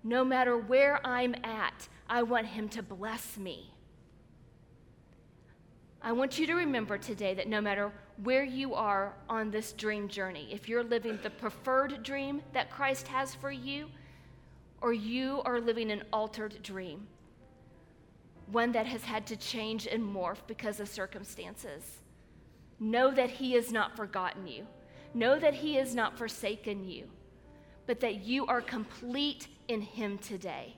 No 0.04 0.24
matter 0.24 0.58
where 0.58 1.04
I'm 1.06 1.34
at, 1.42 1.88
I 2.08 2.22
want 2.22 2.46
Him 2.46 2.68
to 2.70 2.82
bless 2.82 3.38
me. 3.38 3.72
I 6.02 6.12
want 6.12 6.38
you 6.38 6.46
to 6.46 6.54
remember 6.54 6.98
today 6.98 7.34
that 7.34 7.48
no 7.48 7.60
matter 7.60 7.90
where 8.22 8.44
you 8.44 8.74
are 8.74 9.14
on 9.28 9.50
this 9.50 9.72
dream 9.72 10.08
journey, 10.08 10.48
if 10.52 10.68
you're 10.68 10.84
living 10.84 11.18
the 11.22 11.30
preferred 11.30 12.02
dream 12.02 12.42
that 12.52 12.70
Christ 12.70 13.08
has 13.08 13.34
for 13.34 13.50
you, 13.50 13.88
or 14.80 14.92
you 14.92 15.42
are 15.44 15.60
living 15.60 15.90
an 15.90 16.02
altered 16.12 16.62
dream, 16.62 17.06
one 18.50 18.72
that 18.72 18.86
has 18.86 19.02
had 19.02 19.26
to 19.28 19.36
change 19.36 19.86
and 19.86 20.02
morph 20.02 20.38
because 20.46 20.80
of 20.80 20.88
circumstances, 20.88 21.82
know 22.78 23.10
that 23.10 23.30
He 23.30 23.52
has 23.52 23.72
not 23.72 23.96
forgotten 23.96 24.46
you. 24.46 24.66
Know 25.14 25.38
that 25.38 25.54
He 25.54 25.74
has 25.76 25.94
not 25.94 26.18
forsaken 26.18 26.88
you, 26.88 27.08
but 27.86 28.00
that 28.00 28.24
you 28.24 28.46
are 28.46 28.60
complete 28.60 29.48
in 29.68 29.80
Him 29.80 30.18
today. 30.18 30.76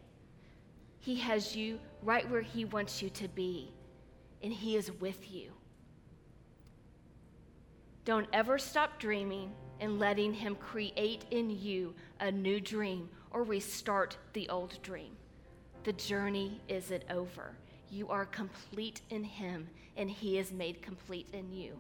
He 1.00 1.16
has 1.16 1.56
you 1.56 1.78
right 2.02 2.28
where 2.30 2.42
He 2.42 2.64
wants 2.64 3.02
you 3.02 3.10
to 3.10 3.28
be, 3.28 3.72
and 4.42 4.52
He 4.52 4.76
is 4.76 4.92
with 5.00 5.30
you. 5.30 5.52
Don't 8.04 8.28
ever 8.32 8.58
stop 8.58 8.98
dreaming 8.98 9.52
and 9.80 9.98
letting 9.98 10.32
Him 10.32 10.54
create 10.56 11.24
in 11.30 11.50
you 11.50 11.94
a 12.20 12.30
new 12.30 12.60
dream 12.60 13.08
or 13.30 13.42
restart 13.42 14.16
the 14.32 14.48
old 14.48 14.80
dream. 14.82 15.16
The 15.84 15.92
journey 15.92 16.60
isn't 16.68 17.04
over. 17.10 17.56
You 17.90 18.08
are 18.08 18.24
complete 18.26 19.02
in 19.10 19.24
Him, 19.24 19.68
and 19.96 20.10
He 20.10 20.38
is 20.38 20.52
made 20.52 20.82
complete 20.82 21.28
in 21.32 21.52
you. 21.52 21.78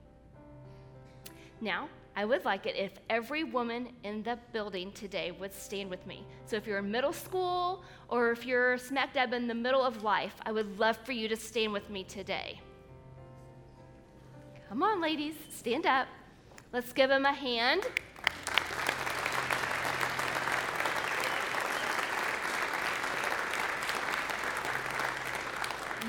Now, 1.60 1.88
I 2.18 2.24
would 2.24 2.44
like 2.44 2.66
it 2.66 2.74
if 2.74 2.90
every 3.08 3.44
woman 3.44 3.90
in 4.02 4.24
the 4.24 4.40
building 4.52 4.90
today 4.90 5.30
would 5.30 5.54
stand 5.54 5.88
with 5.88 6.04
me. 6.04 6.26
So, 6.46 6.56
if 6.56 6.66
you're 6.66 6.78
in 6.78 6.90
middle 6.90 7.12
school 7.12 7.84
or 8.08 8.32
if 8.32 8.44
you're 8.44 8.76
smack 8.76 9.14
dab 9.14 9.32
in 9.32 9.46
the 9.46 9.54
middle 9.54 9.84
of 9.84 10.02
life, 10.02 10.34
I 10.44 10.50
would 10.50 10.80
love 10.80 10.96
for 11.06 11.12
you 11.12 11.28
to 11.28 11.36
stand 11.36 11.72
with 11.72 11.88
me 11.90 12.02
today. 12.02 12.60
Come 14.68 14.82
on, 14.82 15.00
ladies, 15.00 15.36
stand 15.48 15.86
up. 15.86 16.08
Let's 16.72 16.92
give 16.92 17.08
them 17.08 17.24
a 17.24 17.32
hand. 17.32 17.86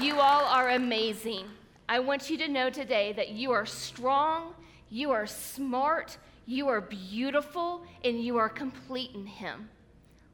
You 0.02 0.16
all 0.16 0.46
are 0.46 0.70
amazing. 0.72 1.46
I 1.88 2.00
want 2.00 2.32
you 2.32 2.38
to 2.40 2.48
know 2.48 2.72
today 2.72 3.14
that 3.14 3.30
you 3.30 3.52
are 3.52 3.68
strong, 3.68 4.56
you 4.90 5.12
are 5.12 5.28
smart, 5.28 6.18
you 6.46 6.68
are 6.68 6.82
beautiful, 6.82 7.84
and 8.04 8.24
you 8.24 8.38
are 8.38 8.50
complete 8.50 9.12
in 9.14 9.26
Him. 9.26 9.70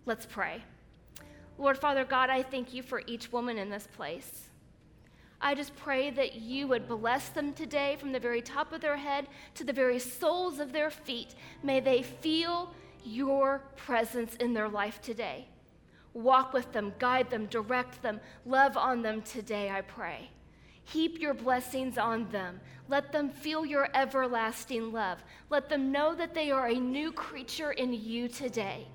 Let's 0.06 0.26
pray. 0.26 0.63
Lord 1.58 1.78
Father 1.78 2.06
God, 2.06 2.30
I 2.30 2.44
thank 2.44 2.74
you 2.74 2.84
for 2.84 3.02
each 3.08 3.32
woman 3.32 3.58
in 3.58 3.70
this 3.70 3.88
place. 3.96 4.50
I 5.41 5.54
just 5.54 5.76
pray 5.76 6.10
that 6.12 6.36
you 6.36 6.68
would 6.68 6.88
bless 6.88 7.30
them 7.30 7.54
today 7.54 7.98
from 8.00 8.12
the 8.12 8.20
very 8.20 8.41
top 8.41 8.74
of 8.74 8.82
their 8.82 8.98
head 8.98 9.28
to 9.56 9.63
the 9.63 9.74
very 9.74 10.00
soles 10.00 10.60
of 10.60 10.72
their 10.72 10.89
feet. 10.89 11.36
May 11.62 11.80
they 11.80 12.02
feel 12.02 12.74
your 13.04 13.62
presence 13.76 14.36
in 14.36 14.54
their 14.54 14.70
life 14.70 15.02
today. 15.02 15.48
Walk 16.13 16.54
with 16.54 16.72
them, 16.72 16.94
guide 16.98 17.30
them, 17.30 17.46
direct 17.48 18.02
them, 18.02 18.22
love 18.46 18.78
on 18.78 19.02
them 19.02 19.22
today, 19.22 19.70
I 19.70 19.82
pray. 19.82 20.30
Heap 20.86 21.20
your 21.20 21.34
blessings 21.34 21.98
on 21.98 22.30
them. 22.32 22.60
Let 22.88 23.12
them 23.12 23.30
feel 23.30 23.65
your 23.65 23.89
everlasting 23.93 24.91
love. 24.91 25.24
Let 25.50 25.69
them 25.69 25.91
know 25.91 26.13
that 26.15 26.34
they 26.34 26.52
are 26.52 26.67
a 26.67 26.80
new 26.80 27.12
creature 27.12 27.71
in 27.71 27.93
you 27.93 28.28
today. 28.28 28.88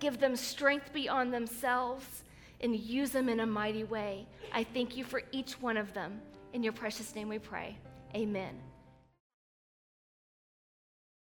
Give 0.00 0.18
them 0.18 0.36
strength 0.36 0.92
beyond 0.92 1.32
themselves 1.32 2.24
and 2.60 2.74
use 2.74 3.10
them 3.10 3.28
in 3.28 3.40
a 3.40 3.46
mighty 3.46 3.84
way. 3.84 4.26
I 4.52 4.64
thank 4.64 4.96
you 4.96 5.04
for 5.04 5.22
each 5.30 5.60
one 5.60 5.76
of 5.76 5.92
them. 5.94 6.20
In 6.52 6.62
your 6.62 6.72
precious 6.72 7.14
name 7.14 7.28
we 7.28 7.38
pray. 7.38 7.78
Amen. 8.14 8.58